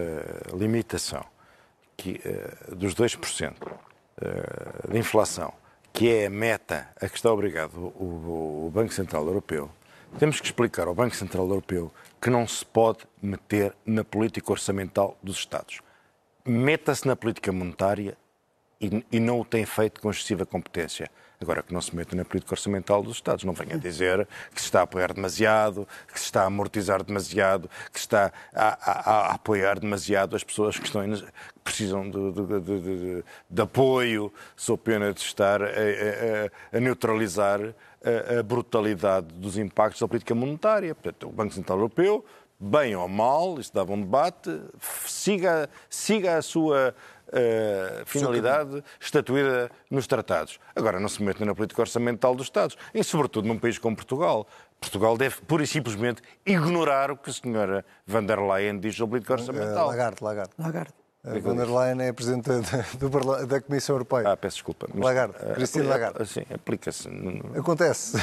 limitação 0.54 1.24
que, 1.96 2.20
uh, 2.68 2.74
dos 2.74 2.94
2% 2.94 3.52
uh, 3.62 3.89
de 4.90 4.98
inflação, 4.98 5.52
que 5.92 6.08
é 6.08 6.26
a 6.26 6.30
meta 6.30 6.88
a 7.00 7.08
que 7.08 7.16
está 7.16 7.32
obrigado 7.32 7.76
o, 7.76 8.66
o 8.66 8.70
Banco 8.72 8.92
Central 8.92 9.26
Europeu, 9.26 9.70
temos 10.18 10.40
que 10.40 10.46
explicar 10.46 10.88
ao 10.88 10.94
Banco 10.94 11.14
Central 11.14 11.48
Europeu 11.48 11.92
que 12.20 12.30
não 12.30 12.46
se 12.46 12.64
pode 12.64 13.00
meter 13.22 13.74
na 13.86 14.04
política 14.04 14.50
orçamental 14.50 15.16
dos 15.22 15.38
Estados. 15.38 15.80
Meta-se 16.44 17.06
na 17.06 17.14
política 17.14 17.52
monetária 17.52 18.16
e, 18.80 19.04
e, 19.12 19.20
não 19.20 19.40
o 19.40 19.44
tem 19.44 19.64
feito 19.64 20.00
com 20.00 20.10
excessiva 20.10 20.44
competência. 20.44 21.08
Agora, 21.42 21.62
que 21.62 21.72
não 21.72 21.80
se 21.80 21.96
meta 21.96 22.14
na 22.14 22.22
política 22.22 22.52
orçamental 22.52 23.02
dos 23.02 23.16
Estados. 23.16 23.44
Não 23.44 23.54
venha 23.54 23.78
dizer 23.78 24.28
que 24.54 24.60
se 24.60 24.66
está 24.66 24.80
a 24.80 24.82
apoiar 24.82 25.14
demasiado, 25.14 25.88
que 26.12 26.18
se 26.18 26.26
está 26.26 26.42
a 26.42 26.46
amortizar 26.46 27.02
demasiado, 27.02 27.70
que 27.90 27.98
se 27.98 28.04
está 28.04 28.30
a, 28.54 28.90
a, 28.90 29.10
a 29.28 29.34
apoiar 29.36 29.80
demasiado 29.80 30.36
as 30.36 30.44
pessoas 30.44 30.78
que, 30.78 30.84
estão, 30.84 31.02
que 31.10 31.24
precisam 31.64 32.10
de, 32.10 32.32
de, 32.32 32.60
de, 32.60 33.24
de, 33.48 33.62
apoio, 33.62 34.30
sou 34.54 34.76
pena 34.76 35.14
de 35.14 35.20
estar 35.20 35.62
a, 35.62 35.66
a 36.76 36.78
neutralizar 36.78 37.74
a, 38.38 38.42
brutalidade 38.42 39.28
dos 39.28 39.56
impactos 39.56 39.98
da 39.98 40.08
política 40.08 40.34
monetária. 40.34 40.94
Portanto, 40.94 41.26
o 41.26 41.32
Banco 41.32 41.54
Central 41.54 41.78
Europeu, 41.78 42.22
bem 42.58 42.94
ou 42.94 43.08
mal, 43.08 43.58
isso 43.58 43.72
dava 43.72 43.94
um 43.94 44.00
debate, 44.02 44.60
siga, 45.06 45.70
siga 45.88 46.36
a 46.36 46.42
sua 46.42 46.94
uh, 47.30 48.06
finalidade 48.06 48.82
estatuída 48.98 49.70
nos 49.90 50.06
tratados. 50.06 50.58
Agora, 50.74 51.00
não 51.00 51.08
se 51.08 51.22
mete 51.22 51.44
na 51.44 51.54
política 51.54 51.82
orçamental 51.82 52.34
dos 52.34 52.46
Estados, 52.46 52.76
e 52.92 53.02
sobretudo 53.02 53.48
num 53.48 53.58
país 53.58 53.78
como 53.78 53.96
Portugal. 53.96 54.46
Portugal 54.80 55.16
deve, 55.16 55.36
pura 55.42 55.62
e 55.62 55.66
simplesmente, 55.66 56.22
ignorar 56.44 57.10
o 57.10 57.16
que 57.16 57.30
a 57.30 57.32
senhora 57.32 57.84
van 58.06 58.24
der 58.24 58.38
Leyen 58.38 58.78
diz 58.78 58.96
sobre 58.96 59.04
a 59.04 59.10
política 59.10 59.34
orçamental. 59.34 59.86
Lagarde, 59.88 60.24
Lagarde. 60.24 60.52
Lagarde. 60.58 61.00
A 61.22 61.38
von 61.38 61.54
der 61.54 61.68
Leyen 61.68 62.00
é 62.00 62.08
a 62.08 62.14
Presidente 62.14 62.48
da, 62.96 63.44
da 63.44 63.60
Comissão 63.60 63.94
Europeia. 63.94 64.26
Ah, 64.26 64.36
peço 64.38 64.56
desculpa. 64.56 64.88
Mas, 64.88 65.04
Lagarde, 65.04 65.34
uh, 65.36 65.54
Cristina 65.54 65.84
Lagarde. 65.84 66.26
Sim, 66.26 66.46
aplica-se. 66.52 67.10
Acontece. 67.58 68.16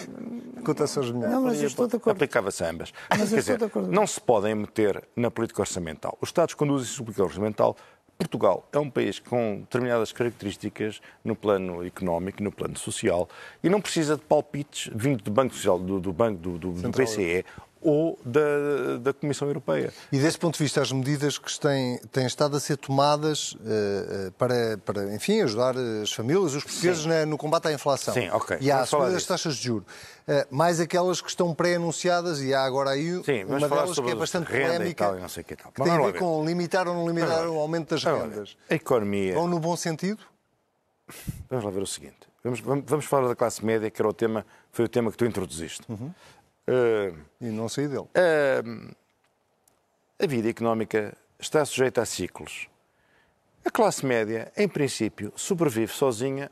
Acontece 0.56 0.98
aos 0.98 1.10
melhores. 1.10 1.34
Não, 1.34 1.42
mas 1.42 1.60
eu 1.60 1.66
estou 1.66 1.86
de 1.86 1.96
acordo. 1.96 2.16
Aplicava-se 2.16 2.64
a 2.64 2.70
ambas. 2.70 2.92
Mas 3.10 3.28
Quer 3.28 3.36
dizer, 3.36 3.58
não 3.90 4.06
se 4.06 4.20
podem 4.20 4.54
meter 4.54 5.06
na 5.14 5.30
política 5.30 5.60
orçamental. 5.60 6.16
Os 6.20 6.30
Estados 6.30 6.54
conduzem-se 6.54 6.98
na 6.98 7.04
política 7.04 7.24
orçamental 7.24 7.76
Portugal 8.20 8.68
é 8.70 8.78
um 8.78 8.90
país 8.90 9.18
com 9.18 9.60
determinadas 9.60 10.12
características 10.12 11.00
no 11.24 11.34
plano 11.34 11.84
económico 11.84 12.42
e 12.42 12.44
no 12.44 12.52
plano 12.52 12.76
social 12.76 13.26
e 13.64 13.68
não 13.70 13.80
precisa 13.80 14.14
de 14.14 14.22
palpites 14.22 14.90
vindo 14.94 15.24
do 15.24 15.30
Banco 15.30 15.54
Social, 15.54 15.78
do, 15.78 15.98
do 15.98 16.12
Banco 16.12 16.38
do, 16.38 16.58
do, 16.58 16.72
do 16.72 16.90
BCE 16.90 17.44
ou 17.82 18.18
da, 18.24 18.98
da 19.00 19.12
Comissão 19.12 19.48
Europeia. 19.48 19.92
E 20.12 20.18
desse 20.18 20.38
ponto 20.38 20.56
de 20.56 20.62
vista, 20.62 20.82
as 20.82 20.92
medidas 20.92 21.38
que 21.38 21.58
têm, 21.58 21.98
têm 22.12 22.26
estado 22.26 22.56
a 22.56 22.60
ser 22.60 22.76
tomadas 22.76 23.52
uh, 23.52 24.32
para, 24.38 24.78
para, 24.84 25.14
enfim, 25.14 25.40
ajudar 25.40 25.74
as 26.02 26.12
famílias, 26.12 26.54
os 26.54 26.64
portugueses 26.64 27.06
no 27.26 27.38
combate 27.38 27.68
à 27.68 27.72
inflação. 27.72 28.12
Sim, 28.12 28.28
ok. 28.30 28.58
E 28.60 28.70
há 28.70 28.84
subida 28.84 29.12
das 29.12 29.24
taxas 29.24 29.56
de 29.56 29.64
juros. 29.64 29.86
Uh, 30.28 30.54
mais 30.54 30.78
aquelas 30.78 31.20
que 31.20 31.28
estão 31.28 31.54
pré-anunciadas, 31.54 32.40
e 32.40 32.52
há 32.54 32.62
agora 32.62 32.90
aí 32.90 33.22
Sim, 33.24 33.44
uma 33.44 33.58
delas 33.68 33.98
que 33.98 34.10
é 34.10 34.14
bastante 34.14 34.50
polémica, 34.50 35.06
tal, 35.06 35.16
não 35.16 35.28
sei 35.28 35.42
que, 35.42 35.56
tal. 35.56 35.72
que 35.72 35.82
tem 35.82 35.92
a 35.92 36.00
ver 36.00 36.18
com 36.18 36.44
limitar 36.44 36.86
ou 36.86 36.94
não 36.94 37.06
limitar 37.06 37.48
o 37.48 37.58
aumento 37.58 37.90
das 37.90 38.04
rendas. 38.04 38.56
A 38.68 38.74
economia... 38.74 39.34
Vão 39.34 39.48
no 39.48 39.58
bom 39.58 39.76
sentido? 39.76 40.22
Vamos 41.48 41.64
lá 41.64 41.70
ver 41.70 41.82
o 41.82 41.86
seguinte. 41.86 42.30
Vamos, 42.42 42.60
vamos, 42.60 42.84
vamos 42.86 43.04
falar 43.04 43.28
da 43.28 43.36
classe 43.36 43.64
média, 43.64 43.90
que 43.90 44.00
era 44.00 44.08
o 44.08 44.14
tema, 44.14 44.46
foi 44.70 44.84
o 44.84 44.88
tema 44.88 45.10
que 45.10 45.16
tu 45.16 45.26
introduziste. 45.26 45.82
Uhum. 45.88 46.10
Uh, 46.70 47.18
e 47.40 47.46
não 47.46 47.68
saí 47.68 47.88
dele. 47.88 48.02
Uh, 48.02 48.94
a 50.22 50.26
vida 50.26 50.48
económica 50.48 51.16
está 51.38 51.64
sujeita 51.64 52.02
a 52.02 52.06
ciclos. 52.06 52.68
A 53.64 53.70
classe 53.70 54.06
média, 54.06 54.52
em 54.56 54.68
princípio, 54.68 55.32
sobrevive 55.34 55.92
sozinha 55.92 56.48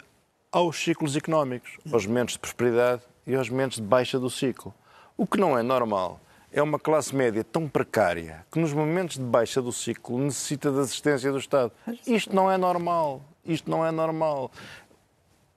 aos 0.51 0.77
ciclos 0.83 1.15
económicos, 1.17 1.79
aos 1.93 2.05
momentos 2.05 2.35
de 2.35 2.41
prosperidade 2.41 3.03
e 3.27 3.37
aos 3.37 3.49
momentos 3.49 3.77
de 3.77 3.83
baixa 3.83 4.19
do 4.19 4.29
ciclo. 4.29 4.75
O 5.17 5.27
que 5.27 5.39
não 5.39 5.57
é 5.57 5.63
normal 5.63 6.21
é 6.53 6.63
uma 6.63 6.79
classe 6.79 7.15
média 7.15 7.45
tão 7.45 7.69
precária 7.69 8.45
que 8.51 8.59
nos 8.59 8.73
momentos 8.73 9.17
de 9.17 9.25
baixa 9.25 9.61
do 9.63 9.73
ciclo 9.73 10.19
necessita 10.19 10.73
da 10.73 10.81
assistência 10.81 11.31
do 11.31 11.39
Estado. 11.39 11.71
Isto 12.07 12.35
não 12.35 12.51
é 12.51 12.57
normal. 12.57 13.23
Isto 13.45 13.71
não 13.71 13.85
é 13.85 13.91
normal. 13.91 14.51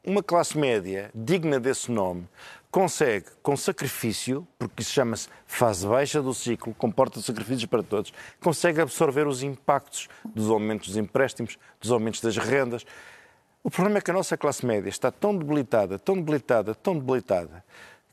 Uma 0.04 0.24
classe 0.24 0.58
média 0.58 1.12
digna 1.14 1.60
desse 1.60 1.92
nome 1.92 2.28
consegue, 2.72 3.28
com 3.44 3.56
sacrifício, 3.56 4.48
porque 4.58 4.82
isso 4.82 4.94
chama-se 4.94 5.30
fase 5.46 5.86
baixa 5.86 6.20
do 6.24 6.34
ciclo, 6.34 6.74
comporta 6.74 7.22
sacrifícios 7.22 7.68
para 7.68 7.84
todos, 7.84 8.12
consegue 8.42 8.82
absorver 8.82 9.28
os 9.28 9.44
impactos 9.44 10.10
dos 10.26 10.50
aumentos 10.50 10.88
dos 10.88 10.98
empréstimos, 10.98 11.60
dos 11.80 11.92
aumentos 11.92 12.20
das 12.20 12.36
rendas. 12.36 12.84
O 13.64 13.70
problema 13.70 14.00
é 14.00 14.02
que 14.02 14.10
a 14.10 14.14
nossa 14.16 14.36
classe 14.36 14.66
média 14.66 14.90
está 14.90 15.12
tão 15.12 15.38
debilitada, 15.38 16.00
tão 16.00 16.16
debilitada, 16.16 16.74
tão 16.74 16.98
debilitada, 16.98 17.64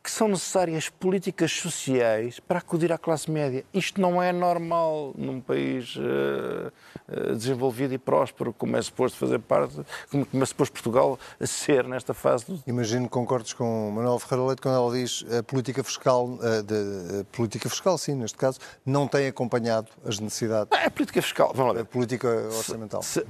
que 0.02 0.10
são 0.10 0.28
necessárias 0.28 0.88
políticas 0.88 1.52
sociais 1.52 2.40
para 2.40 2.58
acudir 2.58 2.92
à 2.92 2.98
classe 2.98 3.30
média. 3.30 3.64
Isto 3.74 4.00
não 4.00 4.22
é 4.22 4.32
normal 4.32 5.12
num 5.16 5.40
país 5.40 5.96
uh, 5.96 6.72
uh, 7.08 7.34
desenvolvido 7.34 7.92
e 7.94 7.98
próspero, 7.98 8.52
como 8.52 8.76
é 8.76 8.82
suposto 8.82 9.18
fazer 9.18 9.38
parte, 9.40 9.80
como, 10.10 10.24
como 10.24 10.42
é 10.42 10.46
suposto 10.46 10.72
Portugal 10.72 11.18
ser 11.40 11.84
nesta 11.84 12.14
fase. 12.14 12.46
Do... 12.46 12.62
Imagino 12.66 13.04
que 13.04 13.10
concordes 13.10 13.52
com 13.52 13.90
Manuel 13.90 14.18
Ferreira 14.18 14.46
Leite 14.46 14.62
quando 14.62 14.76
ela 14.76 14.92
diz 14.92 15.24
a 15.36 15.42
política 15.42 15.82
fiscal, 15.82 16.26
uh, 16.26 16.62
de, 16.62 17.20
a 17.20 17.24
política 17.36 17.68
fiscal, 17.68 17.98
sim, 17.98 18.14
neste 18.14 18.38
caso, 18.38 18.60
não 18.86 19.06
tem 19.06 19.26
acompanhado 19.26 19.88
as 20.04 20.18
necessidades. 20.18 20.68
É 20.72 20.86
a 20.86 20.90
política 20.90 21.20
fiscal, 21.20 21.52
vamos 21.54 21.74
lá 21.74 21.74
ver. 21.74 21.82
A 21.82 21.84
política 21.84 22.28
orçamental. 22.28 23.02
Se, 23.02 23.20
se, 23.20 23.26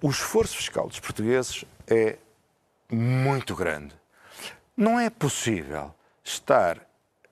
o 0.00 0.10
esforço 0.10 0.56
fiscal 0.56 0.86
dos 0.88 1.00
portugueses 1.00 1.64
é 1.86 2.16
muito 2.90 3.54
grande 3.54 3.94
não 4.76 5.00
é 5.00 5.08
possível 5.08 5.94
estar, 6.22 6.80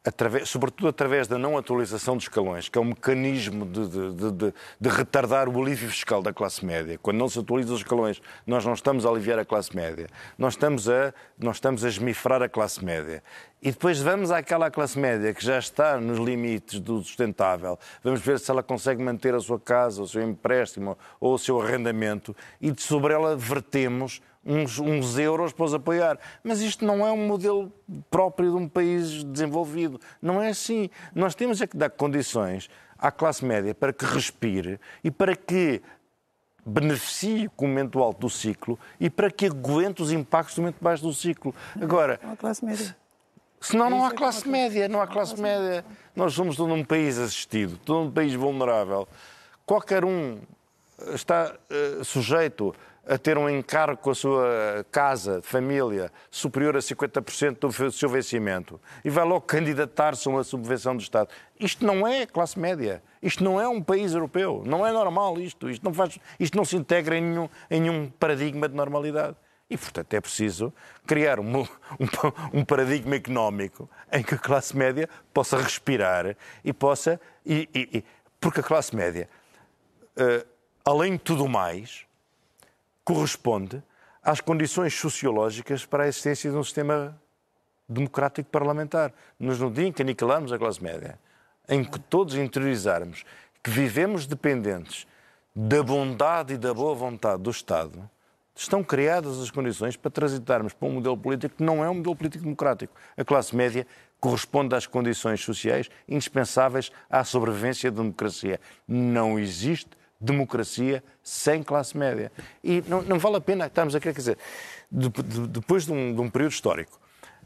através, 0.04 0.48
sobretudo 0.48 0.88
através 0.88 1.28
da 1.28 1.38
não 1.38 1.58
atualização 1.58 2.16
dos 2.16 2.24
escalões, 2.24 2.68
que 2.68 2.78
é 2.78 2.80
um 2.80 2.86
mecanismo 2.86 3.66
de, 3.66 3.88
de, 3.88 4.32
de, 4.32 4.54
de, 4.80 4.88
retardar 4.88 5.48
o 5.48 5.62
alívio 5.62 5.88
fiscal 5.90 6.22
da 6.22 6.32
classe 6.32 6.64
média. 6.64 6.98
Quando 7.02 7.18
não 7.18 7.28
se 7.28 7.38
atualizam 7.38 7.74
os 7.74 7.80
escalões, 7.80 8.22
nós 8.46 8.64
não 8.64 8.72
estamos 8.72 9.04
a 9.04 9.10
aliviar 9.10 9.38
a 9.38 9.44
classe 9.44 9.74
média, 9.76 10.06
nós 10.38 10.54
estamos 10.54 10.88
a, 10.88 11.12
nós 11.38 11.56
estamos 11.56 11.84
a 11.84 11.88
esmifrar 11.88 12.42
a 12.42 12.48
classe 12.48 12.82
média. 12.84 13.22
E 13.64 13.70
depois 13.70 13.98
vamos 13.98 14.30
àquela 14.30 14.70
classe 14.70 14.98
média 14.98 15.32
que 15.32 15.42
já 15.42 15.58
está 15.58 15.98
nos 15.98 16.18
limites 16.18 16.78
do 16.78 17.02
sustentável, 17.02 17.78
vamos 18.02 18.20
ver 18.20 18.38
se 18.38 18.50
ela 18.50 18.62
consegue 18.62 19.02
manter 19.02 19.34
a 19.34 19.40
sua 19.40 19.58
casa, 19.58 20.02
o 20.02 20.06
seu 20.06 20.20
empréstimo 20.20 20.98
ou 21.18 21.32
o 21.32 21.38
seu 21.38 21.58
arrendamento, 21.58 22.36
e 22.60 22.78
sobre 22.78 23.14
ela 23.14 23.34
vertemos 23.34 24.20
uns, 24.44 24.78
uns 24.78 25.16
euros 25.16 25.54
para 25.54 25.64
os 25.64 25.72
apoiar. 25.72 26.18
Mas 26.42 26.60
isto 26.60 26.84
não 26.84 27.06
é 27.06 27.10
um 27.10 27.26
modelo 27.26 27.72
próprio 28.10 28.50
de 28.50 28.56
um 28.58 28.68
país 28.68 29.24
desenvolvido. 29.24 29.98
Não 30.20 30.42
é 30.42 30.50
assim. 30.50 30.90
Nós 31.14 31.34
temos 31.34 31.62
é 31.62 31.66
que 31.66 31.74
dar 31.74 31.88
condições 31.88 32.68
à 32.98 33.10
classe 33.10 33.42
média 33.46 33.74
para 33.74 33.94
que 33.94 34.04
respire 34.04 34.78
e 35.02 35.10
para 35.10 35.34
que 35.34 35.80
beneficie 36.66 37.48
com 37.56 37.64
o 37.64 37.68
momento 37.68 38.02
alto 38.02 38.20
do 38.20 38.28
ciclo 38.28 38.78
e 39.00 39.08
para 39.08 39.30
que 39.30 39.46
aguente 39.46 40.02
os 40.02 40.12
impactos 40.12 40.56
do 40.56 40.60
momento 40.60 40.76
baixo 40.82 41.02
do 41.02 41.14
ciclo. 41.14 41.54
Agora, 41.80 42.20
há 42.22 42.36
classe 42.36 42.62
média. 42.62 42.94
Senão 43.64 43.88
não 43.88 44.04
há 44.04 44.10
classe 44.10 44.46
média, 44.46 44.86
não 44.88 45.00
há 45.00 45.06
classe 45.06 45.40
média. 45.40 45.84
Nós 46.14 46.34
somos 46.34 46.54
todo 46.54 46.72
um 46.74 46.84
país 46.84 47.18
assistido, 47.18 47.78
todo 47.78 48.08
um 48.08 48.10
país 48.10 48.34
vulnerável. 48.34 49.08
Qualquer 49.64 50.04
um 50.04 50.38
está 51.14 51.54
uh, 51.70 52.04
sujeito 52.04 52.74
a 53.06 53.16
ter 53.18 53.36
um 53.38 53.48
encargo 53.48 53.96
com 53.96 54.10
a 54.10 54.14
sua 54.14 54.86
casa, 54.90 55.40
família, 55.42 56.12
superior 56.30 56.76
a 56.76 56.80
50% 56.80 57.58
do 57.58 57.92
seu 57.92 58.08
vencimento 58.08 58.80
e 59.04 59.10
vai 59.10 59.24
logo 59.24 59.42
candidatar-se 59.42 60.28
a 60.28 60.30
uma 60.30 60.44
subvenção 60.44 60.94
do 60.94 61.02
Estado. 61.02 61.28
Isto 61.58 61.86
não 61.86 62.06
é 62.06 62.26
classe 62.26 62.58
média. 62.58 63.02
Isto 63.22 63.42
não 63.42 63.60
é 63.60 63.66
um 63.66 63.82
país 63.82 64.12
europeu. 64.12 64.62
Não 64.66 64.86
é 64.86 64.92
normal 64.92 65.38
isto. 65.40 65.70
Isto 65.70 65.84
não, 65.84 65.94
faz, 65.94 66.18
isto 66.38 66.56
não 66.56 66.64
se 66.64 66.76
integra 66.76 67.16
em 67.16 67.22
nenhum, 67.22 67.48
em 67.70 67.80
nenhum 67.80 68.10
paradigma 68.10 68.68
de 68.68 68.74
normalidade. 68.74 69.36
E, 69.74 69.76
portanto, 69.76 70.14
é 70.14 70.20
preciso 70.20 70.72
criar 71.04 71.40
um, 71.40 71.62
um, 71.62 71.66
um, 72.52 72.64
paradigma 72.64 73.16
económico 73.16 73.90
em 74.12 74.22
que 74.22 74.36
a 74.36 74.38
classe 74.38 74.76
média 74.76 75.08
possa 75.32 75.56
respirar 75.56 76.36
e 76.64 76.72
possa. 76.72 77.20
E, 77.44 77.68
e, 77.74 78.04
porque 78.40 78.60
a 78.60 78.62
classe 78.62 78.94
média, 78.94 79.28
uh, 80.16 80.46
além 80.84 81.14
de 81.14 81.18
tudo 81.18 81.48
mais, 81.48 82.06
corresponde 83.04 83.82
às 84.22 84.40
condições 84.40 84.94
sociológicas 84.94 85.84
para 85.84 86.04
a 86.04 86.06
existência 86.06 86.52
de 86.52 86.56
um 86.56 86.62
sistema 86.62 87.20
democrático 87.88 88.48
parlamentar. 88.50 89.12
Nos 89.40 89.58
no 89.58 89.72
dia 89.72 89.88
em 89.88 89.92
que 89.92 90.02
aniquilamos 90.02 90.52
a 90.52 90.58
classe 90.58 90.80
média, 90.80 91.18
em 91.68 91.82
que 91.82 91.98
todos 91.98 92.36
interiorizarmos 92.36 93.24
que 93.60 93.70
vivemos 93.70 94.24
dependentes 94.24 95.04
da 95.52 95.82
bondade 95.82 96.54
e 96.54 96.58
da 96.58 96.72
boa 96.72 96.94
vontade 96.94 97.42
do 97.42 97.50
Estado, 97.50 98.08
estão 98.54 98.84
criadas 98.84 99.40
as 99.40 99.50
condições 99.50 99.96
para 99.96 100.10
transitarmos 100.10 100.72
para 100.72 100.88
um 100.88 100.92
modelo 100.92 101.16
político 101.16 101.56
que 101.56 101.62
não 101.62 101.84
é 101.84 101.90
um 101.90 101.94
modelo 101.94 102.14
político 102.14 102.44
democrático. 102.44 102.94
A 103.16 103.24
classe 103.24 103.54
média 103.54 103.86
corresponde 104.20 104.74
às 104.74 104.86
condições 104.86 105.40
sociais 105.40 105.90
indispensáveis 106.08 106.92
à 107.10 107.24
sobrevivência 107.24 107.90
da 107.90 108.00
democracia. 108.00 108.60
Não 108.86 109.38
existe 109.38 109.90
democracia 110.20 111.02
sem 111.22 111.62
classe 111.62 111.96
média. 111.96 112.30
E 112.62 112.82
não, 112.86 113.02
não 113.02 113.18
vale 113.18 113.36
a 113.36 113.40
pena 113.40 113.66
estarmos 113.66 113.94
a 113.94 114.00
querer, 114.00 114.14
quer 114.14 114.20
dizer, 114.20 114.38
de, 114.90 115.08
de, 115.08 115.48
depois 115.48 115.84
de 115.84 115.92
um, 115.92 116.14
de 116.14 116.20
um, 116.20 116.30
período 116.30 116.52
histórico 116.52 116.98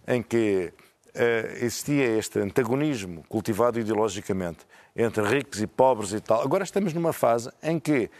em 0.06 0.22
que 0.22 0.72
uh, 1.06 1.64
existia 1.64 2.18
este 2.18 2.38
antagonismo 2.38 3.24
cultivado 3.28 3.80
ideologicamente 3.80 4.60
entre 4.94 5.22
ricos 5.22 5.60
e 5.60 5.66
pobres 5.66 6.12
e 6.12 6.20
tal, 6.20 6.42
agora 6.42 6.64
estamos 6.64 6.92
numa 6.92 7.12
fase 7.12 7.50
em 7.62 7.78
que 7.78 8.10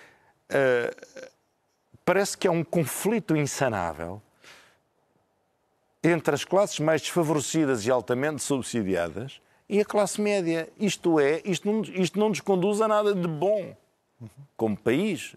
uh, 0.51 1.29
parece 2.09 2.39
que 2.39 2.49
há 2.49 2.51
um 2.51 2.65
conflito 2.65 3.37
insanável 3.37 4.23
entre 6.03 6.35
as 6.35 6.43
classes 6.43 6.81
mais 6.81 7.03
desfavorecidas 7.03 7.85
e 7.85 7.91
altamente 7.91 8.43
subsidiadas 8.43 9.43
e 9.69 9.79
a 9.79 9.85
classe 9.85 10.19
média. 10.19 10.71
Isto 10.81 11.21
é, 11.21 11.43
isto 11.45 11.71
não, 11.71 11.83
isto 11.83 12.19
não 12.19 12.31
nos 12.31 12.41
conduz 12.41 12.81
a 12.81 12.89
nada 12.89 13.15
de 13.15 13.29
bom 13.29 13.77
como 14.57 14.75
país. 14.75 15.37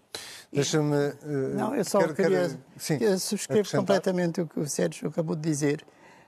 Deixa-me. 0.50 0.96
Uh, 0.96 1.54
não, 1.54 1.74
eu 1.74 1.84
só 1.84 1.98
quero, 1.98 2.14
queria. 2.14 2.48
Quero, 2.48 2.58
sim, 2.78 2.96
eu 3.02 3.18
subscrevo 3.18 3.70
completamente 3.70 4.40
o 4.40 4.46
que 4.46 4.58
o 4.58 4.66
Sérgio 4.66 5.08
acabou 5.10 5.36
de 5.36 5.42
dizer. 5.42 5.84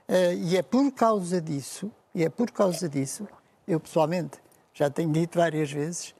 Uh, 0.07 0.37
e 0.37 0.57
é 0.57 0.61
por 0.61 0.91
causa 0.91 1.41
disso, 1.41 1.91
e 2.13 2.23
é 2.23 2.29
por 2.29 2.51
causa 2.51 2.87
disso, 2.87 3.27
eu 3.67 3.79
pessoalmente 3.79 4.37
já 4.75 4.91
tenho 4.91 5.11
dito 5.11 5.39
várias 5.39 5.71
vezes, 5.71 6.11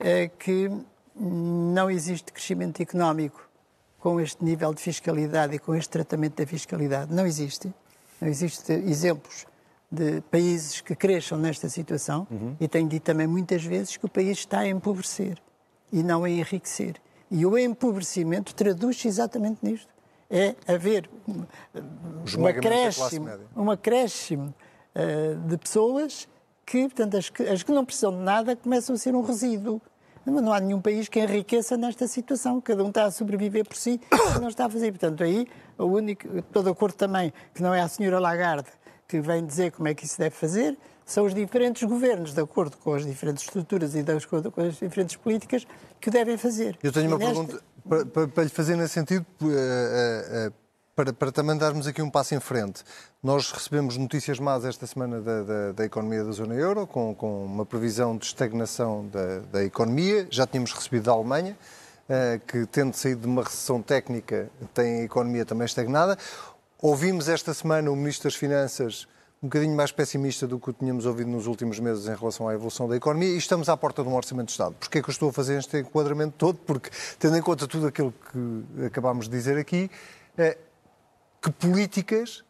uh, 0.00 0.34
que 0.38 0.70
não 1.14 1.90
existe 1.90 2.32
crescimento 2.32 2.80
económico 2.80 3.47
com 3.98 4.20
este 4.20 4.44
nível 4.44 4.72
de 4.72 4.80
fiscalidade 4.80 5.56
e 5.56 5.58
com 5.58 5.74
este 5.74 5.90
tratamento 5.90 6.36
da 6.36 6.46
fiscalidade. 6.46 7.12
Não 7.12 7.26
existe. 7.26 7.72
Não 8.20 8.28
existe 8.28 8.72
exemplos 8.72 9.46
de 9.90 10.20
países 10.30 10.80
que 10.80 10.94
cresçam 10.94 11.38
nesta 11.38 11.68
situação 11.68 12.26
uhum. 12.30 12.56
e 12.60 12.68
tenho 12.68 12.88
dito 12.88 13.04
também 13.04 13.26
muitas 13.26 13.64
vezes 13.64 13.96
que 13.96 14.04
o 14.04 14.08
país 14.08 14.38
está 14.38 14.60
a 14.60 14.68
empobrecer 14.68 15.38
e 15.92 16.02
não 16.02 16.24
a 16.24 16.30
enriquecer. 16.30 16.96
E 17.30 17.44
o 17.44 17.56
empobrecimento 17.58 18.54
traduz-se 18.54 19.08
exatamente 19.08 19.58
nisto. 19.62 19.88
É 20.30 20.54
haver 20.66 21.08
um 22.36 22.46
acréscimo, 22.46 23.28
um 23.56 23.70
acréscimo 23.70 24.54
uh, 24.94 25.48
de 25.48 25.56
pessoas 25.56 26.28
que, 26.66 26.82
portanto, 26.82 27.16
as 27.16 27.30
que, 27.30 27.42
as 27.44 27.62
que 27.62 27.72
não 27.72 27.82
precisam 27.82 28.12
de 28.12 28.22
nada 28.22 28.54
começam 28.54 28.94
a 28.94 28.98
ser 28.98 29.14
um 29.14 29.22
resíduo. 29.22 29.80
Não 30.26 30.52
há 30.52 30.60
nenhum 30.60 30.80
país 30.80 31.08
que 31.08 31.20
enriqueça 31.20 31.76
nesta 31.76 32.06
situação. 32.06 32.60
Cada 32.60 32.84
um 32.84 32.88
está 32.88 33.04
a 33.04 33.10
sobreviver 33.10 33.66
por 33.66 33.76
si 33.76 34.00
e 34.36 34.40
não 34.40 34.48
está 34.48 34.66
a 34.66 34.70
fazer. 34.70 34.92
Portanto, 34.92 35.22
aí, 35.22 35.46
o 35.76 35.84
único, 35.84 36.38
estou 36.38 36.62
de 36.62 36.70
acordo 36.70 36.94
também 36.94 37.32
que 37.54 37.62
não 37.62 37.74
é 37.74 37.80
a 37.80 37.88
senhora 37.88 38.18
Lagarde 38.18 38.68
que 39.08 39.20
vem 39.20 39.44
dizer 39.44 39.72
como 39.72 39.88
é 39.88 39.94
que 39.94 40.04
isso 40.04 40.18
deve 40.18 40.36
fazer, 40.36 40.76
são 41.06 41.24
os 41.24 41.34
diferentes 41.34 41.82
governos, 41.82 42.34
de 42.34 42.40
acordo 42.42 42.76
com 42.76 42.92
as 42.92 43.06
diferentes 43.06 43.42
estruturas 43.42 43.94
e 43.94 44.02
de 44.02 44.12
acordo 44.12 44.52
com 44.52 44.60
as 44.60 44.76
diferentes 44.76 45.16
políticas, 45.16 45.66
que 45.98 46.10
o 46.10 46.12
devem 46.12 46.36
fazer. 46.36 46.78
Eu 46.82 46.92
tenho 46.92 47.06
e 47.06 47.08
uma 47.08 47.16
nesta... 47.16 47.34
pergunta 47.34 47.62
para, 47.88 48.04
para, 48.04 48.28
para, 48.28 48.44
lhe 48.44 48.50
fazer 48.50 48.76
nesse 48.76 48.92
sentido, 48.92 49.24
uh, 49.40 49.46
uh, 49.46 50.48
uh, 50.48 50.52
para, 50.98 51.12
para 51.12 51.30
também 51.30 51.56
darmos 51.56 51.86
aqui 51.86 52.02
um 52.02 52.10
passo 52.10 52.34
em 52.34 52.40
frente. 52.40 52.82
Nós 53.22 53.52
recebemos 53.52 53.96
notícias 53.96 54.40
más 54.40 54.64
esta 54.64 54.84
semana 54.84 55.20
da, 55.20 55.42
da, 55.44 55.72
da 55.72 55.84
economia 55.84 56.24
da 56.24 56.32
zona 56.32 56.54
euro, 56.54 56.88
com, 56.88 57.14
com 57.14 57.44
uma 57.44 57.64
previsão 57.64 58.16
de 58.16 58.26
estagnação 58.26 59.06
da, 59.06 59.38
da 59.38 59.64
economia. 59.64 60.26
Já 60.28 60.44
tínhamos 60.44 60.72
recebido 60.72 61.04
da 61.04 61.12
Alemanha, 61.12 61.56
uh, 62.08 62.44
que, 62.44 62.66
tendo 62.66 62.94
saído 62.94 63.20
de 63.20 63.26
uma 63.28 63.44
recessão 63.44 63.80
técnica, 63.80 64.50
tem 64.74 65.02
a 65.02 65.04
economia 65.04 65.44
também 65.44 65.66
estagnada. 65.66 66.18
Ouvimos 66.82 67.28
esta 67.28 67.54
semana 67.54 67.92
o 67.92 67.94
Ministro 67.94 68.24
das 68.24 68.34
Finanças 68.34 69.06
um 69.40 69.46
bocadinho 69.46 69.76
mais 69.76 69.92
pessimista 69.92 70.48
do 70.48 70.58
que 70.58 70.70
o 70.70 70.72
tínhamos 70.72 71.06
ouvido 71.06 71.30
nos 71.30 71.46
últimos 71.46 71.78
meses 71.78 72.08
em 72.08 72.16
relação 72.16 72.48
à 72.48 72.54
evolução 72.54 72.88
da 72.88 72.96
economia 72.96 73.28
e 73.28 73.38
estamos 73.38 73.68
à 73.68 73.76
porta 73.76 74.02
de 74.02 74.08
um 74.08 74.16
orçamento 74.16 74.46
de 74.46 74.52
Estado. 74.52 74.74
Porquê 74.74 74.98
é 74.98 75.02
que 75.02 75.08
eu 75.08 75.12
estou 75.12 75.28
a 75.28 75.32
fazer 75.32 75.60
este 75.60 75.78
enquadramento 75.78 76.34
todo? 76.36 76.58
Porque, 76.66 76.90
tendo 77.20 77.36
em 77.36 77.40
conta 77.40 77.68
tudo 77.68 77.86
aquilo 77.86 78.12
que 78.32 78.86
acabámos 78.86 79.28
de 79.28 79.36
dizer 79.36 79.56
aqui, 79.56 79.88
eh, 80.36 80.58
que 81.42 81.50
políticas, 81.50 82.44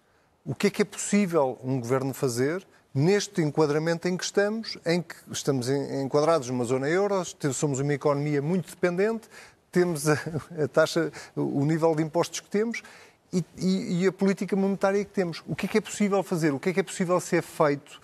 o 0.45 0.55
que 0.55 0.69
é 0.69 0.71
que 0.71 0.83
é 0.83 0.85
possível 0.85 1.59
um 1.63 1.81
governo 1.81 2.15
fazer 2.15 2.67
neste 2.95 3.43
enquadramento 3.43 4.09
em 4.09 4.17
que 4.17 4.25
estamos, 4.25 4.79
em 4.85 5.03
que 5.03 5.15
estamos 5.31 5.69
enquadrados 5.69 6.49
numa 6.49 6.65
zona 6.65 6.89
euro, 6.89 7.23
somos 7.53 7.81
uma 7.81 7.93
economia 7.93 8.41
muito 8.41 8.71
dependente, 8.71 9.29
temos 9.71 10.09
a, 10.09 10.15
a 10.65 10.69
taxa, 10.69 11.13
o 11.37 11.65
nível 11.65 11.95
de 11.95 12.03
impostos 12.03 12.41
que 12.41 12.49
temos 12.49 12.83
e, 13.33 13.45
e, 13.59 14.03
e, 14.03 14.07
a 14.07 14.13
política 14.13 14.57
monetária 14.57 15.05
que 15.05 15.13
temos. 15.13 15.43
O 15.47 15.55
que 15.55 15.67
é 15.67 15.69
que 15.69 15.79
é 15.79 15.81
possível 15.81 16.23
fazer? 16.23 16.53
O 16.55 16.59
que 16.59 16.71
é 16.71 16.73
que 16.73 16.81
é 16.81 16.83
possível 16.83 17.21
ser 17.21 17.43
feito 17.43 18.01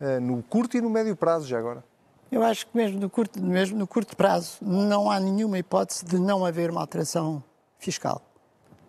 uh, 0.00 0.20
no 0.20 0.42
curto 0.42 0.76
e 0.76 0.80
no 0.82 0.90
médio 0.90 1.16
prazo, 1.16 1.46
já 1.46 1.58
agora? 1.58 1.82
Eu 2.30 2.42
acho 2.42 2.66
que 2.66 2.76
mesmo 2.76 3.00
no, 3.00 3.08
curto, 3.08 3.42
mesmo 3.42 3.78
no 3.78 3.86
curto 3.86 4.14
prazo 4.16 4.58
não 4.60 5.10
há 5.10 5.18
nenhuma 5.18 5.58
hipótese 5.58 6.04
de 6.04 6.18
não 6.18 6.44
haver 6.44 6.70
uma 6.70 6.82
alteração 6.82 7.42
fiscal 7.78 8.20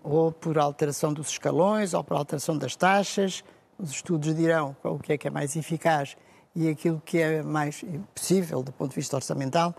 ou 0.08 0.32
por 0.32 0.58
alteração 0.58 1.12
dos 1.12 1.28
escalões, 1.30 1.94
ou 1.94 2.02
por 2.02 2.16
alteração 2.16 2.58
das 2.58 2.76
taxas. 2.76 3.44
Os 3.78 3.92
estudos 3.92 4.34
dirão 4.34 4.76
o 4.84 4.98
que 4.98 5.14
é 5.14 5.18
que 5.18 5.28
é 5.28 5.32
mais 5.32 5.56
eficaz 5.56 6.16
e 6.56 6.70
aquilo 6.70 7.02
que 7.06 7.20
é 7.20 7.44
mais 7.44 7.84
possível 8.16 8.64
do 8.64 8.72
ponto 8.72 8.92
de 8.92 8.96
vista 8.96 9.16
orçamental, 9.18 9.76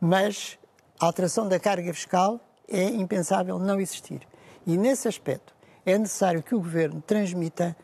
mas 0.00 0.56
a 1.00 1.06
alteração 1.06 1.48
da 1.48 1.58
carga 1.58 1.92
fiscal 1.92 2.40
é 2.68 2.84
impensável 2.84 3.58
não 3.58 3.80
existir. 3.80 4.26
E 4.64 4.78
nesse 4.78 5.08
aspecto 5.08 5.52
é 5.84 5.98
necessário 5.98 6.42
que 6.42 6.54
o 6.54 6.60
Governo 6.60 7.02
transmita 7.02 7.76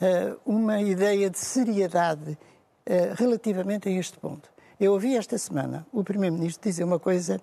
uh, 0.00 0.38
uma 0.44 0.80
ideia 0.82 1.30
de 1.30 1.38
seriedade 1.38 2.32
uh, 2.32 3.14
relativamente 3.14 3.88
a 3.88 3.92
este 3.92 4.18
ponto. 4.18 4.50
Eu 4.78 4.92
ouvi 4.92 5.16
esta 5.16 5.38
semana 5.38 5.86
o 5.90 6.04
Primeiro-Ministro 6.04 6.68
dizer 6.68 6.84
uma 6.84 6.98
coisa 6.98 7.40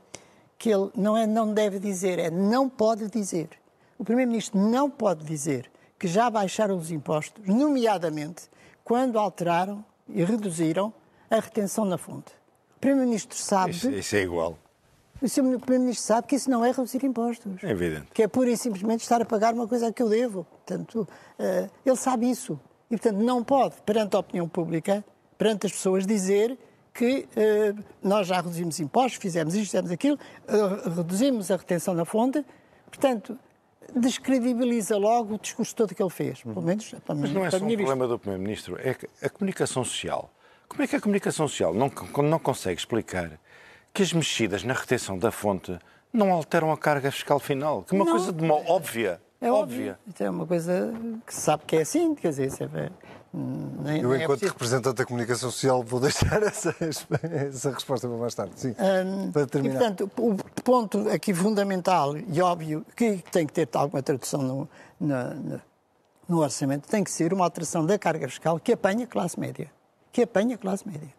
que 0.57 0.69
ele 0.69 0.91
não 0.95 1.17
é 1.17 1.25
não 1.25 1.51
deve 1.51 1.79
dizer, 1.79 2.19
é 2.19 2.29
não 2.29 2.69
pode 2.69 3.09
dizer 3.09 3.62
o 4.03 4.05
Primeiro-Ministro 4.05 4.59
não 4.59 4.89
pode 4.89 5.23
dizer 5.23 5.71
que 5.97 6.09
já 6.09 6.29
baixaram 6.29 6.75
os 6.75 6.91
impostos, 6.91 7.41
nomeadamente 7.47 8.49
quando 8.83 9.17
alteraram 9.17 9.83
e 10.09 10.21
reduziram 10.25 10.93
a 11.31 11.37
retenção 11.37 11.85
na 11.85 11.97
fonte. 11.97 12.33
O 12.75 12.79
Primeiro-Ministro 12.81 13.37
sabe. 13.37 13.71
Isso, 13.71 13.89
isso, 13.89 14.15
é 14.17 14.23
igual. 14.23 14.57
O 15.15 15.59
Primeiro-Ministro 15.59 16.05
sabe 16.05 16.27
que 16.27 16.35
isso 16.35 16.49
não 16.49 16.65
é 16.65 16.71
reduzir 16.71 17.05
impostos. 17.05 17.63
É 17.63 17.71
evidente. 17.71 18.07
Que 18.13 18.23
é 18.23 18.27
pura 18.27 18.49
e 18.49 18.57
simplesmente 18.57 19.03
estar 19.03 19.21
a 19.21 19.25
pagar 19.25 19.53
uma 19.53 19.69
coisa 19.69 19.89
que 19.93 20.03
eu 20.03 20.09
devo. 20.09 20.43
Portanto, 20.43 21.07
uh, 21.39 21.71
ele 21.85 21.95
sabe 21.95 22.29
isso. 22.29 22.59
E, 22.91 22.97
portanto, 22.97 23.23
não 23.23 23.41
pode, 23.41 23.75
perante 23.85 24.17
a 24.17 24.19
opinião 24.19 24.49
pública, 24.49 25.01
perante 25.37 25.65
as 25.67 25.71
pessoas, 25.71 26.05
dizer 26.05 26.57
que 26.93 27.25
uh, 27.37 27.83
nós 28.03 28.27
já 28.27 28.35
reduzimos 28.35 28.81
impostos, 28.81 29.15
fizemos 29.21 29.55
isto, 29.55 29.71
fizemos 29.71 29.91
aquilo, 29.91 30.19
uh, 30.49 30.89
reduzimos 30.89 31.49
a 31.49 31.55
retenção 31.55 31.93
na 31.93 32.03
fonte. 32.03 32.45
Portanto, 32.87 33.39
descredibiliza 33.95 34.97
logo 34.97 35.35
o 35.35 35.39
discurso 35.39 35.75
todo 35.75 35.93
que 35.93 36.01
ele 36.01 36.09
fez. 36.09 36.41
Pelo 36.41 36.61
menos 36.61 36.93
para 37.05 37.15
Mas 37.15 37.31
não 37.31 37.45
é 37.45 37.51
só 37.51 37.57
um 37.57 37.75
problema 37.75 38.07
do 38.07 38.19
Primeiro-Ministro, 38.19 38.77
é 38.79 38.93
que 38.93 39.07
a 39.21 39.29
comunicação 39.29 39.83
social. 39.83 40.31
Como 40.67 40.81
é 40.83 40.87
que 40.87 40.95
a 40.95 41.01
comunicação 41.01 41.47
social 41.47 41.73
não, 41.73 41.91
não 42.23 42.39
consegue 42.39 42.79
explicar 42.79 43.39
que 43.93 44.01
as 44.01 44.11
mexidas 44.11 44.63
na 44.63 44.73
retenção 44.73 45.17
da 45.17 45.31
fonte 45.31 45.77
não 46.11 46.31
alteram 46.31 46.71
a 46.71 46.77
carga 46.77 47.11
fiscal 47.11 47.39
final? 47.39 47.83
Que 47.83 47.93
é 47.93 47.97
uma 47.97 48.05
não, 48.05 48.11
coisa 48.11 48.31
de 48.31 48.43
uma 48.43 48.55
óbvia. 48.55 49.21
É 49.43 49.51
óbvia. 49.51 49.99
óbvio. 50.07 50.25
É 50.25 50.29
uma 50.29 50.47
coisa 50.47 50.93
que 51.25 51.33
se 51.33 51.41
sabe 51.41 51.63
que 51.67 51.75
é 51.75 51.81
assim, 51.81 52.15
quer 52.15 52.29
dizer, 52.29 52.49
é, 52.73 52.89
nem, 53.33 54.01
Eu, 54.01 54.13
é 54.13 54.23
enquanto 54.23 54.43
é 54.43 54.47
representante 54.47 54.95
da 54.95 55.05
comunicação 55.05 55.51
social, 55.51 55.83
vou 55.83 55.99
deixar 55.99 56.41
essa, 56.43 56.73
essa 56.79 57.71
resposta 57.71 58.07
para 58.07 58.17
mais 58.17 58.33
tarde. 58.33 58.53
Sim, 58.55 58.75
um, 58.79 59.31
para 59.31 59.45
terminar. 59.45 59.75
E, 59.75 59.77
portanto, 59.77 60.11
o 60.17 60.61
ponto 60.63 61.09
aqui 61.09 61.33
fundamental 61.33 62.15
e 62.17 62.41
óbvio 62.41 62.85
que 62.95 63.23
tem 63.31 63.45
que 63.45 63.51
ter 63.51 63.67
alguma 63.73 64.01
tradução 64.01 64.41
no, 64.41 64.69
no, 64.99 65.61
no 66.29 66.39
orçamento 66.39 66.87
tem 66.87 67.03
que 67.03 67.11
ser 67.11 67.33
uma 67.33 67.43
alteração 67.43 67.85
da 67.85 67.99
carga 67.99 68.29
fiscal 68.29 68.57
que 68.59 68.71
apanha 68.71 69.03
a 69.03 69.07
classe 69.07 69.37
média. 69.37 69.69
Que 70.11 70.21
apanha 70.21 70.55
a 70.55 70.57
classe 70.57 70.87
média. 70.87 71.09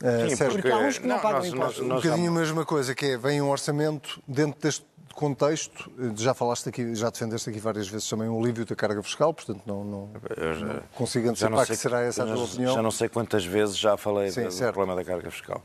Uh, 0.00 0.30
Sim, 0.30 0.36
porque, 0.36 0.54
porque 0.54 0.70
há 0.70 0.78
uns 0.78 0.98
que 0.98 1.06
não, 1.06 1.14
não 1.14 1.22
pagam 1.22 1.46
impostos. 1.46 1.84
Um 1.84 1.88
bocadinho 1.90 2.30
a 2.30 2.34
mesma 2.34 2.64
coisa, 2.64 2.92
que 2.92 3.06
é, 3.06 3.16
vem 3.16 3.40
um 3.40 3.50
orçamento 3.50 4.20
dentro 4.26 4.60
deste 4.60 4.84
contexto, 5.14 5.90
já 6.16 6.34
falaste 6.34 6.68
aqui, 6.68 6.94
já 6.94 7.10
defendeste 7.10 7.50
aqui 7.50 7.58
várias 7.58 7.88
vezes 7.88 8.08
também 8.08 8.28
o 8.28 8.38
alívio 8.38 8.64
da 8.64 8.74
carga 8.74 9.02
fiscal, 9.02 9.32
portanto 9.32 9.62
não, 9.66 9.84
não, 9.84 10.10
já, 10.36 10.66
não 10.66 10.82
consigo 10.94 11.28
antecipar 11.28 11.66
que 11.66 11.76
será 11.76 12.00
essa 12.00 12.24
a 12.24 12.26
tua 12.26 12.44
opinião. 12.44 12.74
Já 12.74 12.82
não 12.82 12.90
sei 12.90 13.08
quantas 13.08 13.44
vezes 13.44 13.76
já 13.76 13.96
falei 13.96 14.30
Sim, 14.30 14.44
do, 14.44 14.48
do 14.48 14.58
problema 14.72 14.96
da 14.96 15.04
carga 15.04 15.30
fiscal. 15.30 15.62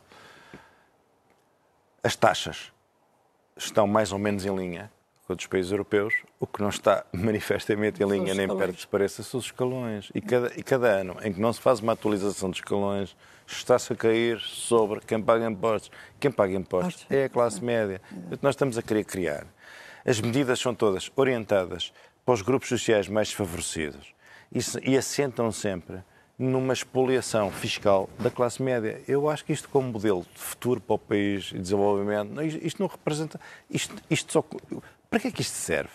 As 2.04 2.16
taxas 2.16 2.72
estão 3.56 3.88
mais 3.88 4.12
ou 4.12 4.20
menos 4.20 4.46
em 4.46 4.56
linha 4.56 4.92
com 5.28 5.34
outros 5.34 5.48
países 5.48 5.72
europeus, 5.72 6.14
o 6.40 6.48
que 6.48 6.62
não 6.62 6.70
está 6.70 7.06
manifestamente 7.12 8.02
em 8.02 8.08
linha 8.08 8.34
nem 8.34 8.48
perto 8.48 8.78
de 8.78 8.88
pareça 8.88 9.22
são 9.22 9.40
os 9.40 9.48
escalões. 9.48 10.10
E 10.16 10.22
cada, 10.22 10.54
e 10.58 10.64
cada 10.64 10.88
ano 10.88 11.18
em 11.22 11.34
que 11.34 11.42
não 11.42 11.52
se 11.52 11.60
faz 11.60 11.82
uma 11.82 11.92
atualização 11.92 12.50
de 12.50 12.58
escalões, 12.58 13.16
está-se 13.46 13.92
a 13.92 13.96
cair 13.96 14.40
sobre 14.40 15.02
quem 15.02 15.22
paga 15.22 15.46
impostos. 15.46 15.92
Quem 16.18 16.32
paga 16.32 16.54
impostos 16.54 17.06
é 17.10 17.26
a 17.26 17.30
classe 17.30 17.62
média. 17.62 18.02
Nós 18.42 18.56
estamos 18.56 18.78
a 18.78 18.82
querer 18.82 19.04
criar. 19.04 19.46
As 20.06 20.22
medidas 20.22 20.60
são 20.60 20.74
todas 20.74 21.12
orientadas 21.18 21.92
para 22.26 22.34
os 22.34 22.42
grupos 22.42 22.70
sociais 22.70 23.10
mais 23.10 23.28
desfavorecidos 23.28 24.14
e, 24.52 24.60
e 24.92 24.98
assentam 24.98 25.52
sempre 25.52 26.02
numa 26.38 26.72
expoliação 26.72 27.50
fiscal 27.52 28.08
da 28.20 28.30
classe 28.30 28.62
média. 28.62 29.02
Eu 29.08 29.28
acho 29.28 29.44
que 29.44 29.52
isto, 29.52 29.68
como 29.70 29.92
modelo 29.92 30.26
de 30.34 30.40
futuro 30.40 30.80
para 30.80 30.94
o 30.94 31.00
país 31.00 31.52
e 31.54 31.58
desenvolvimento, 31.58 32.40
isto 32.42 32.80
não 32.80 32.88
representa. 32.88 33.40
Isto, 33.70 33.96
isto 34.10 34.32
só, 34.32 34.46
para 35.10 35.20
que 35.20 35.28
é 35.28 35.32
que 35.32 35.42
isto 35.42 35.56
serve? 35.56 35.92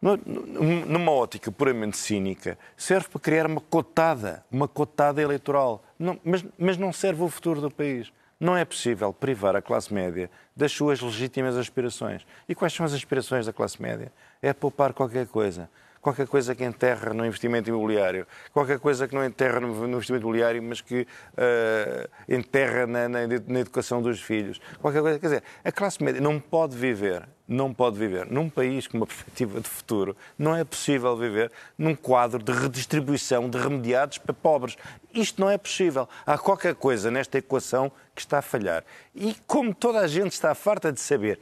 Numa 0.00 1.10
ótica 1.10 1.50
puramente 1.50 1.96
cínica, 1.96 2.58
serve 2.76 3.08
para 3.08 3.20
criar 3.20 3.46
uma 3.46 3.60
cotada, 3.60 4.44
uma 4.50 4.68
cotada 4.68 5.20
eleitoral, 5.20 5.82
não, 5.98 6.20
mas, 6.22 6.44
mas 6.58 6.76
não 6.76 6.92
serve 6.92 7.22
o 7.22 7.28
futuro 7.28 7.60
do 7.60 7.70
país. 7.70 8.12
Não 8.38 8.56
é 8.56 8.64
possível 8.64 9.12
privar 9.12 9.56
a 9.56 9.62
classe 9.62 9.92
média 9.92 10.30
das 10.54 10.70
suas 10.70 11.00
legítimas 11.00 11.56
aspirações. 11.56 12.26
E 12.46 12.54
quais 12.54 12.72
são 12.72 12.84
as 12.84 12.92
aspirações 12.92 13.46
da 13.46 13.52
classe 13.52 13.80
média? 13.80 14.12
É 14.42 14.52
poupar 14.52 14.92
qualquer 14.92 15.26
coisa 15.26 15.70
qualquer 16.06 16.28
coisa 16.28 16.54
que 16.54 16.62
enterra 16.62 17.12
no 17.12 17.26
investimento 17.26 17.68
imobiliário, 17.68 18.28
qualquer 18.52 18.78
coisa 18.78 19.08
que 19.08 19.14
não 19.16 19.24
enterra 19.24 19.58
no 19.58 19.88
investimento 19.88 20.22
imobiliário, 20.22 20.62
mas 20.62 20.80
que 20.80 21.00
uh, 21.00 22.08
enterra 22.28 22.86
na, 22.86 23.08
na, 23.08 23.26
na, 23.26 23.58
educação 23.58 24.00
dos 24.00 24.20
filhos, 24.20 24.60
qualquer 24.80 25.02
coisa. 25.02 25.18
Quer 25.18 25.26
dizer, 25.26 25.42
a 25.64 25.72
classe 25.72 26.00
média 26.00 26.20
não 26.20 26.38
pode 26.38 26.76
viver, 26.76 27.28
não 27.48 27.74
pode 27.74 27.98
viver 27.98 28.30
num 28.30 28.48
país 28.48 28.86
com 28.86 28.98
uma 28.98 29.06
perspectiva 29.06 29.60
de 29.60 29.68
futuro, 29.68 30.16
não 30.38 30.54
é 30.54 30.62
possível 30.62 31.16
viver 31.16 31.50
num 31.76 31.96
quadro 31.96 32.40
de 32.40 32.52
redistribuição 32.52 33.50
de 33.50 33.58
remediados 33.58 34.18
para 34.18 34.32
pobres. 34.32 34.76
Isto 35.12 35.40
não 35.40 35.50
é 35.50 35.58
possível. 35.58 36.08
Há 36.24 36.38
qualquer 36.38 36.76
coisa 36.76 37.10
nesta 37.10 37.38
equação 37.38 37.90
que 38.14 38.20
está 38.20 38.38
a 38.38 38.42
falhar. 38.42 38.84
E 39.12 39.34
como 39.44 39.74
toda 39.74 39.98
a 39.98 40.06
gente 40.06 40.34
está 40.34 40.54
farta 40.54 40.92
de 40.92 41.00
saber 41.00 41.40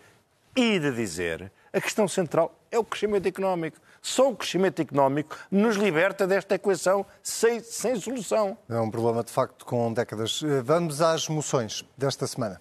e 0.57 0.79
de 0.79 0.91
dizer, 0.91 1.53
a 1.71 1.81
questão 1.83 2.09
central 2.09 2.59
é 2.71 2.79
o 2.79 2.85
crescimento 2.85 3.27
económico. 3.27 3.77
Só 4.05 4.31
o 4.31 4.37
crescimento 4.37 4.83
económico 4.83 5.35
nos 5.51 5.77
liberta 5.77 6.27
desta 6.27 6.57
equação 6.57 7.07
sem, 7.23 7.61
sem 7.61 7.99
solução. 7.99 8.55
É 8.69 8.79
um 8.79 8.91
problema, 8.91 9.25
de 9.25 9.33
facto, 9.33 9.65
com 9.65 9.95
décadas. 9.95 10.43
Eh, 10.45 10.61
vamos 10.61 11.01
às 11.01 11.27
moções 11.27 11.83
desta 11.97 12.27
semana. 12.27 12.61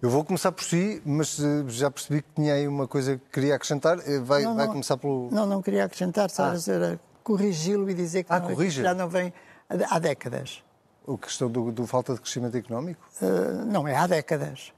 Eu 0.00 0.08
vou 0.08 0.24
começar 0.24 0.52
por 0.52 0.62
si, 0.62 1.02
mas 1.04 1.40
eh, 1.40 1.64
já 1.66 1.90
percebi 1.90 2.22
que 2.22 2.28
tinha 2.36 2.54
aí 2.54 2.68
uma 2.68 2.86
coisa 2.86 3.16
que 3.16 3.24
queria 3.32 3.56
acrescentar. 3.56 3.98
Eh, 4.06 4.20
vai, 4.20 4.44
não, 4.44 4.50
não, 4.50 4.56
vai 4.58 4.68
começar 4.68 4.96
pelo. 4.98 5.28
Não, 5.32 5.46
não 5.46 5.60
queria 5.60 5.84
acrescentar, 5.84 6.30
só 6.30 6.44
ah. 6.44 6.54
era 6.68 7.00
corrigi-lo 7.24 7.90
e 7.90 7.94
dizer 7.94 8.22
que 8.22 8.32
ah, 8.32 8.38
não, 8.38 8.70
já 8.70 8.94
não 8.94 9.08
vem 9.08 9.32
há 9.68 9.98
décadas. 9.98 10.62
A 11.08 11.18
questão 11.18 11.50
do, 11.50 11.72
do 11.72 11.88
falta 11.88 12.14
de 12.14 12.20
crescimento 12.20 12.56
económico? 12.56 13.04
Uh, 13.20 13.64
não, 13.64 13.88
é 13.88 13.96
há 13.96 14.06
décadas. 14.06 14.72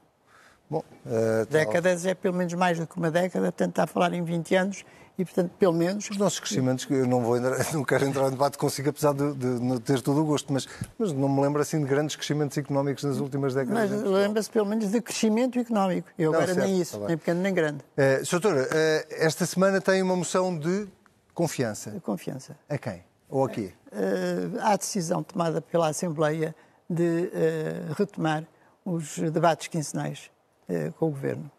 Bom, 0.71 0.85
uh, 1.05 1.45
Décadas 1.49 2.05
é 2.05 2.15
pelo 2.15 2.33
menos 2.33 2.53
mais 2.53 2.79
do 2.79 2.87
que 2.87 2.95
uma 2.95 3.11
década, 3.11 3.51
portanto 3.51 3.71
está 3.71 3.83
a 3.83 3.87
falar 3.87 4.13
em 4.13 4.23
20 4.23 4.55
anos 4.55 4.85
e, 5.17 5.25
portanto, 5.25 5.51
pelo 5.59 5.73
menos... 5.73 6.09
Os 6.09 6.15
nossos 6.15 6.39
crescimentos, 6.39 6.87
eu 6.89 7.05
não, 7.05 7.21
vou, 7.21 7.37
não 7.73 7.83
quero 7.83 8.05
entrar 8.05 8.27
em 8.27 8.29
debate 8.29 8.57
consigo, 8.57 8.89
apesar 8.89 9.13
de, 9.13 9.33
de 9.33 9.79
ter 9.81 9.99
todo 10.01 10.21
o 10.21 10.25
gosto, 10.25 10.53
mas, 10.53 10.65
mas 10.97 11.11
não 11.11 11.27
me 11.27 11.41
lembro 11.41 11.61
assim 11.61 11.77
de 11.77 11.85
grandes 11.85 12.15
crescimentos 12.15 12.57
económicos 12.57 13.03
nas 13.03 13.17
últimas 13.17 13.53
décadas. 13.53 13.91
Mas 13.91 14.01
lembra-se 14.01 14.49
pelo 14.49 14.65
menos 14.65 14.89
de 14.89 15.01
crescimento 15.01 15.59
económico. 15.59 16.07
Eu 16.17 16.31
não, 16.31 16.39
agora 16.39 16.53
certo, 16.53 16.65
nem 16.65 16.79
isso, 16.79 16.97
tá 16.97 17.05
nem 17.05 17.17
pequeno 17.17 17.41
nem 17.41 17.53
grande. 17.53 17.83
Uh, 17.97 18.31
Doutora, 18.31 18.61
uh, 18.61 19.07
esta 19.09 19.45
semana 19.45 19.81
tem 19.81 20.01
uma 20.01 20.15
moção 20.15 20.57
de 20.57 20.87
confiança. 21.33 21.91
De 21.91 21.99
confiança. 21.99 22.55
A 22.69 22.77
quem? 22.77 23.03
Ou 23.29 23.43
a 23.43 23.49
quê? 23.49 23.73
Uh, 23.91 24.57
há 24.61 24.77
decisão 24.77 25.21
tomada 25.21 25.61
pela 25.61 25.89
Assembleia 25.89 26.55
de 26.89 27.03
uh, 27.03 27.93
retomar 27.97 28.45
os 28.85 29.19
debates 29.19 29.67
quinzenais 29.67 30.31
uh, 30.71 30.93
com 30.93 31.07
o 31.07 31.09
Governo. 31.09 31.51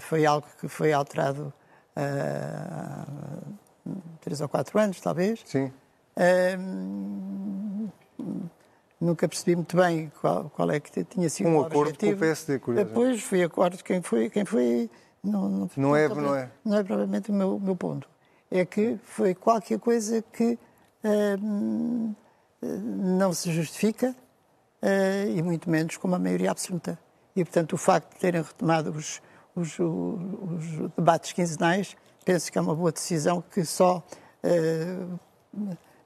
foi 0.00 0.24
algo 0.24 0.46
que 0.58 0.68
foi 0.68 0.92
alterado 0.92 1.52
há 1.94 3.06
três 4.20 4.40
ou 4.40 4.48
quatro 4.48 4.78
anos, 4.78 5.00
talvez. 5.00 5.42
Sim. 5.44 5.70
nunca 9.00 9.28
percebi 9.28 9.54
muito 9.54 9.76
bem 9.76 10.10
qual, 10.20 10.50
qual, 10.50 10.70
é 10.70 10.80
que 10.80 11.04
tinha 11.04 11.28
sido 11.28 11.48
um 11.48 11.56
o 11.56 11.60
acordo 11.60 11.90
objetivo. 11.90 12.12
com 12.12 12.16
o 12.16 12.20
PSD, 12.20 12.58
curiosamente. 12.58 12.94
Depois 12.94 13.22
fui 13.22 13.42
acordo 13.42 13.84
quem 13.84 14.00
foi... 14.00 14.30
Quem 14.30 14.44
foi 14.44 14.88
não, 15.22 15.48
não, 15.48 15.70
não, 15.76 15.96
é, 15.96 16.08
não, 16.08 16.34
é. 16.34 16.50
não 16.64 16.78
é 16.78 16.84
provavelmente 16.84 17.30
o 17.30 17.34
meu, 17.34 17.58
meu 17.58 17.76
ponto. 17.76 18.08
É 18.50 18.64
que 18.64 18.98
foi 19.04 19.34
qualquer 19.34 19.78
coisa 19.78 20.22
que 20.32 20.58
não 22.62 23.32
se 23.32 23.52
justifica 23.52 24.14
e 25.34 25.42
muito 25.42 25.68
menos 25.68 25.96
com 25.96 26.08
uma 26.08 26.18
maioria 26.18 26.50
absoluta. 26.50 26.98
E, 27.36 27.44
portanto, 27.44 27.74
o 27.74 27.76
facto 27.76 28.14
de 28.14 28.20
terem 28.20 28.40
retomado 28.40 28.90
os, 28.90 29.20
os, 29.54 29.78
os 29.78 30.90
debates 30.96 31.32
quinzenais, 31.32 31.94
penso 32.24 32.50
que 32.50 32.56
é 32.56 32.60
uma 32.60 32.74
boa 32.74 32.90
decisão 32.90 33.44
que 33.52 33.62
só 33.64 34.02
uh, 34.42 35.18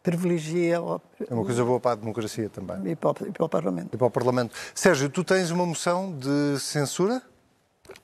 privilegia. 0.02 0.76
É 0.76 1.34
uma 1.34 1.44
coisa 1.44 1.64
boa 1.64 1.78
para 1.78 1.92
a 1.92 1.94
democracia 1.94 2.50
também. 2.50 2.92
E 2.92 2.96
para, 2.96 3.10
o, 3.10 3.28
e 3.28 3.32
para 3.32 3.44
o 3.44 3.48
Parlamento. 3.48 3.94
E 3.94 3.96
para 3.96 4.06
o 4.06 4.10
Parlamento. 4.10 4.54
Sérgio, 4.74 5.08
tu 5.08 5.22
tens 5.22 5.50
uma 5.50 5.64
moção 5.64 6.16
de 6.18 6.58
censura? 6.58 7.22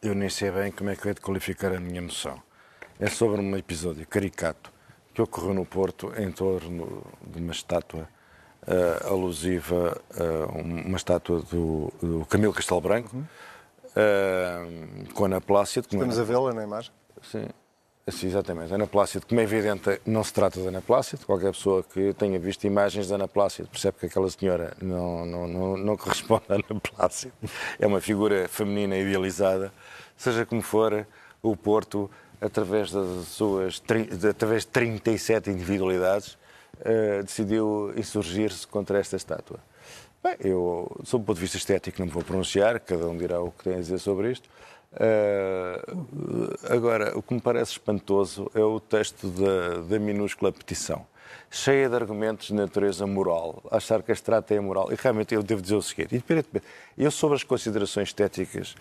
Eu 0.03 0.15
nem 0.15 0.29
sei 0.29 0.51
bem 0.51 0.71
como 0.71 0.91
é 0.91 0.97
que 0.97 1.05
eu 1.07 1.11
hei 1.11 1.15
de 1.15 1.21
qualificar 1.21 1.75
a 1.75 1.81
minha 1.81 2.03
moção. 2.03 2.41
É 2.99 3.09
sobre 3.09 3.41
um 3.41 3.57
episódio 3.57 4.07
caricato 4.07 4.73
que 5.13 5.21
ocorreu 5.21 5.55
no 5.55 5.65
Porto 5.65 6.13
em 6.17 6.31
torno 6.31 7.03
de 7.27 7.41
uma 7.41 7.53
estátua 7.53 8.09
uh, 8.67 9.13
alusiva 9.13 10.01
a 10.19 10.47
uma 10.59 10.97
estátua 10.97 11.41
do, 11.43 11.93
do 12.03 12.27
Camilo 12.27 12.53
Castelo 12.53 12.81
Branco, 12.81 13.17
uh, 13.17 15.13
com 15.15 15.25
Ana 15.25 15.41
Plácido. 15.41 15.87
Estamos 15.91 16.19
a 16.19 16.25
vê-la 16.25 16.53
na 16.53 16.65
imagem? 16.65 16.93
Sim. 17.23 17.47
Sim, 18.09 18.29
exatamente. 18.29 18.73
Ana 18.73 18.87
Plácido, 18.87 19.27
como 19.27 19.41
é 19.41 19.43
evidente, 19.43 20.01
não 20.07 20.23
se 20.23 20.33
trata 20.33 20.61
de 20.61 20.69
Ana 20.69 20.81
Plácido. 20.81 21.27
Qualquer 21.27 21.51
pessoa 21.51 21.83
que 21.83 22.15
tenha 22.15 22.39
visto 22.39 22.65
imagens 22.65 23.09
de 23.09 23.15
Ana 23.15 23.27
Plácido 23.27 23.69
percebe 23.69 23.99
que 23.99 24.07
aquela 24.07 24.31
senhora 24.31 24.77
não, 24.81 25.27
não, 25.27 25.49
não, 25.49 25.77
não 25.77 25.97
corresponde 25.97 26.45
a 26.49 26.55
Ana 26.55 26.81
Plácido. 26.81 27.33
É 27.81 27.85
uma 27.87 28.01
figura 28.01 28.47
feminina 28.47 28.97
idealizada. 28.97 29.73
Seja 30.17 30.47
como 30.47 30.63
for, 30.63 31.05
o 31.43 31.57
Porto, 31.57 32.09
através 32.41 32.93
das 32.93 33.27
suas 33.27 33.83
através 34.31 34.63
de 34.63 34.69
37 34.69 35.51
individualidades, 35.51 36.39
uh, 36.81 37.23
decidiu 37.23 37.93
insurgir-se 37.97 38.67
contra 38.67 38.99
esta 38.99 39.17
estátua. 39.17 39.59
Bem, 40.23 40.37
eu, 40.41 40.91
sob 41.05 41.23
o 41.23 41.27
ponto 41.27 41.37
de 41.37 41.43
vista 41.43 41.57
estético, 41.57 42.01
não 42.01 42.07
me 42.07 42.13
vou 42.13 42.23
pronunciar, 42.23 42.81
cada 42.81 43.07
um 43.07 43.17
dirá 43.17 43.41
o 43.41 43.53
que 43.53 43.65
tem 43.65 43.75
a 43.75 43.79
dizer 43.79 43.99
sobre 43.99 44.33
isto. 44.33 44.49
Uh, 44.93 46.57
agora, 46.69 47.17
o 47.17 47.23
que 47.23 47.35
me 47.35 47.41
parece 47.41 47.73
espantoso 47.73 48.51
é 48.55 48.61
o 48.61 48.81
texto 48.81 49.29
da, 49.29 49.83
da 49.83 49.99
minúscula 49.99 50.51
petição, 50.51 51.07
cheia 51.51 51.89
de 51.89 51.95
argumentos 51.95 52.49
de 52.49 52.55
natureza 52.55 53.07
moral, 53.07 53.63
achar 53.71 54.03
que 54.03 54.11
a 54.11 54.15
estrada 54.15 54.55
é 54.55 54.59
moral. 54.59 54.91
E 54.91 54.97
realmente 54.97 55.35
eu 55.35 55.43
devo 55.43 55.61
dizer 55.61 55.77
o 55.77 55.83
seguinte: 55.83 56.25
eu, 56.97 57.11
sobre 57.11 57.37
as 57.37 57.45
considerações 57.45 58.09
estéticas, 58.09 58.75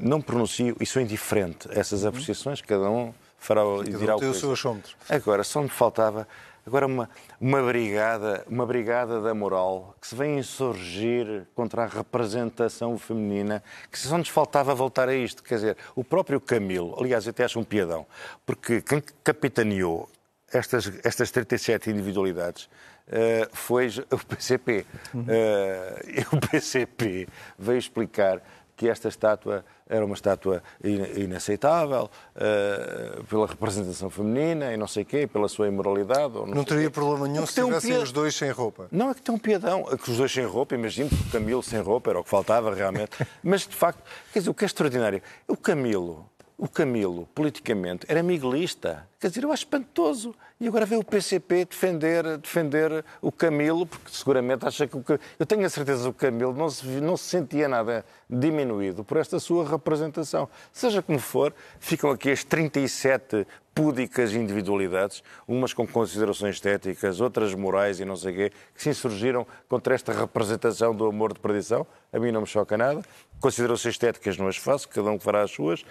não 0.00 0.20
pronuncio 0.20 0.76
e 0.80 0.86
sou 0.86 1.00
indiferente 1.00 1.68
a 1.70 1.78
essas 1.78 2.04
apreciações, 2.04 2.60
cada 2.60 2.90
um 2.90 3.14
fará 3.38 3.62
e 3.86 3.90
dirá 3.90 4.16
o 4.16 4.18
que 4.18 4.26
o 4.26 4.34
seu 4.34 4.52
achômetro. 4.52 4.94
Agora, 5.08 5.44
só 5.44 5.62
me 5.62 5.68
faltava 5.68 6.26
Agora, 6.66 6.86
uma, 6.86 7.08
uma, 7.40 7.62
brigada, 7.62 8.44
uma 8.48 8.66
brigada 8.66 9.20
da 9.20 9.34
moral 9.34 9.94
que 10.00 10.06
se 10.06 10.14
vem 10.14 10.38
insurgir 10.38 11.46
contra 11.54 11.84
a 11.84 11.86
representação 11.86 12.96
feminina, 12.98 13.62
que 13.90 13.98
só 13.98 14.18
nos 14.18 14.28
faltava 14.28 14.74
voltar 14.74 15.08
a 15.08 15.14
isto. 15.14 15.42
Quer 15.42 15.54
dizer, 15.54 15.76
o 15.94 16.04
próprio 16.04 16.40
Camilo, 16.40 16.96
aliás, 16.98 17.26
eu 17.26 17.30
até 17.30 17.44
acho 17.44 17.58
um 17.58 17.64
piadão, 17.64 18.06
porque 18.44 18.82
quem 18.82 19.02
capitaneou 19.24 20.08
estas, 20.52 20.92
estas 21.04 21.30
37 21.30 21.90
individualidades 21.90 22.64
uh, 22.64 23.48
foi 23.52 23.88
o 24.10 24.18
PCP. 24.18 24.86
Uhum. 25.14 25.22
Uh, 25.22 26.36
o 26.36 26.40
PCP 26.48 27.28
veio 27.58 27.78
explicar 27.78 28.42
que 28.80 28.88
esta 28.88 29.08
estátua 29.08 29.62
era 29.86 30.02
uma 30.02 30.14
estátua 30.14 30.62
inaceitável 30.82 32.08
uh, 32.34 33.24
pela 33.24 33.46
representação 33.46 34.08
feminina 34.08 34.72
e 34.72 34.76
não 34.78 34.88
sei 34.88 35.04
quê, 35.04 35.26
pela 35.26 35.48
sua 35.48 35.68
imoralidade. 35.68 36.32
Não, 36.32 36.46
não 36.46 36.64
teria 36.64 36.90
problema 36.90 37.28
nenhum 37.28 37.44
se 37.44 37.62
tivessem 37.62 37.98
um 37.98 38.02
os 38.02 38.10
dois 38.10 38.34
sem 38.34 38.50
roupa. 38.50 38.88
Não, 38.90 39.10
é 39.10 39.14
que 39.14 39.20
tem 39.20 39.34
um 39.34 39.38
piadão. 39.38 39.86
É 39.92 39.98
que 39.98 40.10
os 40.10 40.16
dois 40.16 40.32
sem 40.32 40.46
roupa, 40.46 40.74
imagino 40.74 41.10
que 41.10 41.14
o 41.14 41.30
Camilo 41.30 41.62
sem 41.62 41.78
roupa 41.78 42.08
era 42.08 42.20
o 42.20 42.24
que 42.24 42.30
faltava 42.30 42.74
realmente. 42.74 43.10
Mas, 43.44 43.66
de 43.66 43.76
facto, 43.76 44.02
quer 44.32 44.38
dizer, 44.38 44.50
o 44.50 44.54
que 44.54 44.64
é 44.64 44.66
extraordinário, 44.66 45.20
o 45.46 45.58
Camilo, 45.58 46.26
o 46.60 46.68
Camilo, 46.68 47.26
politicamente, 47.34 48.04
era 48.06 48.22
miguelista. 48.22 49.08
Quer 49.18 49.28
dizer, 49.28 49.44
eu 49.44 49.50
acho 49.50 49.62
espantoso. 49.62 50.34
E 50.60 50.68
agora 50.68 50.84
vê 50.84 50.94
o 50.94 51.02
PCP 51.02 51.64
defender, 51.64 52.36
defender 52.36 53.02
o 53.22 53.32
Camilo, 53.32 53.86
porque 53.86 54.10
seguramente 54.10 54.66
acha 54.66 54.86
que 54.86 54.94
o. 54.94 55.02
Eu 55.38 55.46
tenho 55.46 55.64
a 55.64 55.70
certeza 55.70 56.02
que 56.02 56.08
o 56.10 56.12
Camilo 56.12 56.52
não 56.52 56.68
se, 56.68 56.84
não 56.84 57.16
se 57.16 57.24
sentia 57.24 57.66
nada 57.66 58.04
diminuído 58.28 59.02
por 59.02 59.16
esta 59.16 59.40
sua 59.40 59.66
representação. 59.66 60.50
Seja 60.70 61.00
como 61.00 61.18
for, 61.18 61.54
ficam 61.78 62.10
aqui 62.10 62.30
as 62.30 62.44
37 62.44 63.46
púdicas 63.74 64.34
individualidades, 64.34 65.22
umas 65.48 65.72
com 65.72 65.86
considerações 65.86 66.56
estéticas, 66.56 67.22
outras 67.22 67.54
morais 67.54 68.00
e 68.00 68.04
não 68.04 68.16
sei 68.16 68.32
o 68.32 68.36
quê, 68.36 68.52
que 68.74 68.82
se 68.82 68.90
insurgiram 68.90 69.46
contra 69.66 69.94
esta 69.94 70.12
representação 70.12 70.94
do 70.94 71.06
amor 71.06 71.32
de 71.32 71.40
perdição. 71.40 71.86
A 72.12 72.18
mim 72.18 72.30
não 72.30 72.42
me 72.42 72.46
choca 72.46 72.76
nada. 72.76 73.00
Considerações 73.40 73.94
estéticas 73.94 74.36
não 74.36 74.46
as 74.46 74.58
faço, 74.58 74.86
cada 74.90 75.10
um 75.10 75.18
fará 75.18 75.42
as 75.42 75.50
suas. 75.50 75.82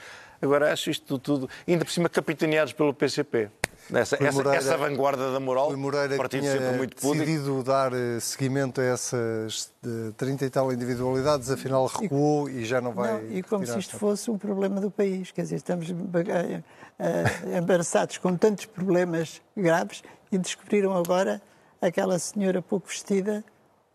Agora 0.41 0.71
acho 0.71 0.89
isto 0.89 1.19
tudo, 1.19 1.49
ainda 1.67 1.83
por 1.83 1.91
cima 1.91 2.09
capitaneados 2.09 2.73
pelo 2.73 2.93
PCP. 2.93 3.49
Essa, 3.91 4.23
essa, 4.23 4.31
Moreira, 4.31 4.57
essa, 4.57 4.77
vanguarda 4.77 5.31
da 5.31 5.39
moral, 5.39 5.75
Moreira 5.75 6.15
partido 6.15 6.41
tinha 6.41 6.51
sempre 6.51 6.77
muito 6.77 6.95
público. 6.95 7.25
decidido 7.25 7.63
dar 7.63 7.91
eh, 7.91 8.19
seguimento 8.19 8.79
a 8.79 8.83
essas 8.83 9.73
de 9.81 10.11
30 10.13 10.45
e 10.45 10.49
tal 10.51 10.71
individualidades, 10.71 11.49
afinal 11.49 11.87
recuou 11.87 12.47
e, 12.47 12.59
e 12.59 12.65
já 12.65 12.79
não 12.79 12.93
vai. 12.93 13.13
Não, 13.13 13.31
e 13.31 13.41
como 13.41 13.65
se 13.65 13.79
isto 13.79 13.97
fosse 13.97 14.29
um 14.29 14.37
problema 14.37 14.79
do 14.79 14.91
país, 14.91 15.31
quer 15.31 15.41
dizer, 15.41 15.55
estamos 15.55 15.89
uh, 15.89 17.57
embaraçados 17.57 18.19
com 18.19 18.35
tantos 18.35 18.65
problemas 18.65 19.41
graves 19.57 20.03
e 20.31 20.37
descobriram 20.37 20.95
agora 20.95 21.41
aquela 21.81 22.19
senhora 22.19 22.61
pouco 22.61 22.87
vestida 22.87 23.43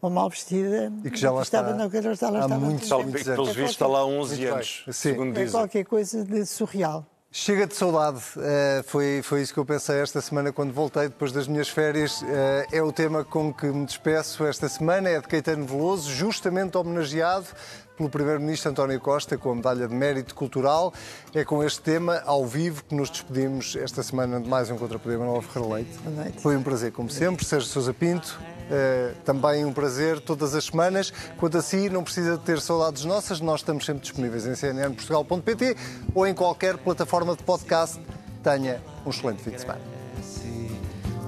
ou 0.04 0.10
mal 0.10 0.28
vestida 0.28 0.92
e 1.02 1.10
que 1.10 1.18
já 1.18 1.30
lá 1.32 1.42
estava, 1.42 1.70
está, 1.70 1.82
não, 1.82 1.90
que 1.90 2.00
lá 2.00 2.10
há 2.10 2.12
estava 2.12 2.58
muitos, 2.58 2.90
muitos 2.90 3.22
Pelos 3.22 3.54
vistos 3.54 3.70
está 3.70 3.86
lá 3.86 4.00
há 4.00 4.06
11 4.06 4.44
anos, 4.46 4.84
segundo 4.92 5.30
é 5.30 5.44
dizem. 5.44 5.60
qualquer 5.60 5.84
coisa 5.84 6.24
de 6.24 6.44
surreal. 6.44 7.06
Chega 7.36 7.66
de 7.66 7.74
saudade, 7.74 8.18
uh, 8.18 8.84
foi, 8.84 9.20
foi 9.24 9.42
isso 9.42 9.52
que 9.52 9.58
eu 9.58 9.64
pensei 9.64 9.96
esta 9.96 10.20
semana 10.20 10.52
quando 10.52 10.72
voltei 10.72 11.08
depois 11.08 11.32
das 11.32 11.48
minhas 11.48 11.68
férias. 11.68 12.22
Uh, 12.22 12.26
é 12.70 12.80
o 12.80 12.92
tema 12.92 13.24
com 13.24 13.52
que 13.52 13.66
me 13.66 13.84
despeço 13.84 14.44
esta 14.44 14.68
semana, 14.68 15.08
é 15.08 15.20
de 15.20 15.26
Caetano 15.26 15.66
Veloso, 15.66 16.08
justamente 16.12 16.76
homenageado 16.76 17.46
pelo 17.96 18.08
Primeiro-Ministro 18.08 18.70
António 18.70 19.00
Costa 19.00 19.36
com 19.38 19.52
a 19.52 19.54
Medalha 19.54 19.88
de 19.88 19.94
Mérito 19.94 20.34
Cultural. 20.34 20.92
É 21.34 21.44
com 21.44 21.62
este 21.62 21.80
tema, 21.80 22.22
ao 22.24 22.44
vivo, 22.46 22.84
que 22.84 22.94
nos 22.94 23.10
despedimos 23.10 23.76
esta 23.76 24.02
semana 24.02 24.40
de 24.40 24.48
mais 24.48 24.70
um 24.70 24.76
Contrapoder 24.76 25.18
Manuel 25.18 25.42
Ferreira 25.42 25.74
Leite. 25.74 26.40
Foi 26.40 26.56
um 26.56 26.62
prazer, 26.62 26.92
como 26.92 27.10
sempre. 27.10 27.44
Sérgio 27.44 27.68
Sousa 27.68 27.94
Pinto, 27.94 28.38
Uh, 28.64 29.14
também 29.26 29.62
um 29.62 29.74
prazer 29.74 30.18
todas 30.20 30.54
as 30.54 30.64
semanas. 30.64 31.12
Quanto 31.36 31.58
a 31.58 31.60
si, 31.60 31.90
não 31.90 32.02
precisa 32.02 32.38
de 32.38 32.44
ter 32.44 32.62
saudades 32.62 33.04
nossas, 33.04 33.38
nós 33.38 33.60
estamos 33.60 33.84
sempre 33.84 34.00
disponíveis 34.00 34.46
em 34.46 34.54
cnnportugal.pt 34.54 35.76
ou 36.14 36.26
em 36.26 36.32
qualquer 36.32 36.78
plataforma 36.78 37.36
de 37.36 37.42
podcast. 37.42 38.00
Tenha 38.42 38.80
um 39.04 39.10
excelente 39.10 39.42
fim 39.42 39.50
de 39.50 39.60
semana. 39.60 39.82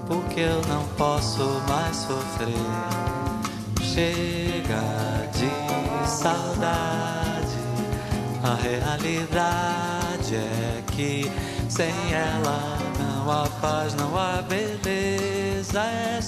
Porque 0.07 0.39
eu 0.39 0.61
não 0.63 0.87
posso 0.97 1.43
mais 1.67 1.95
sofrer. 1.95 2.47
Chega 3.83 4.81
de 5.33 5.66
saudade. 6.07 7.57
A 8.43 8.55
realidade 8.55 10.35
é 10.35 10.83
que 10.91 11.31
sem 11.69 11.93
ela 12.13 12.77
não 12.99 13.31
há 13.31 13.47
paz, 13.61 13.93
não 13.95 14.17
há 14.17 14.41
beleza. 14.41 16.26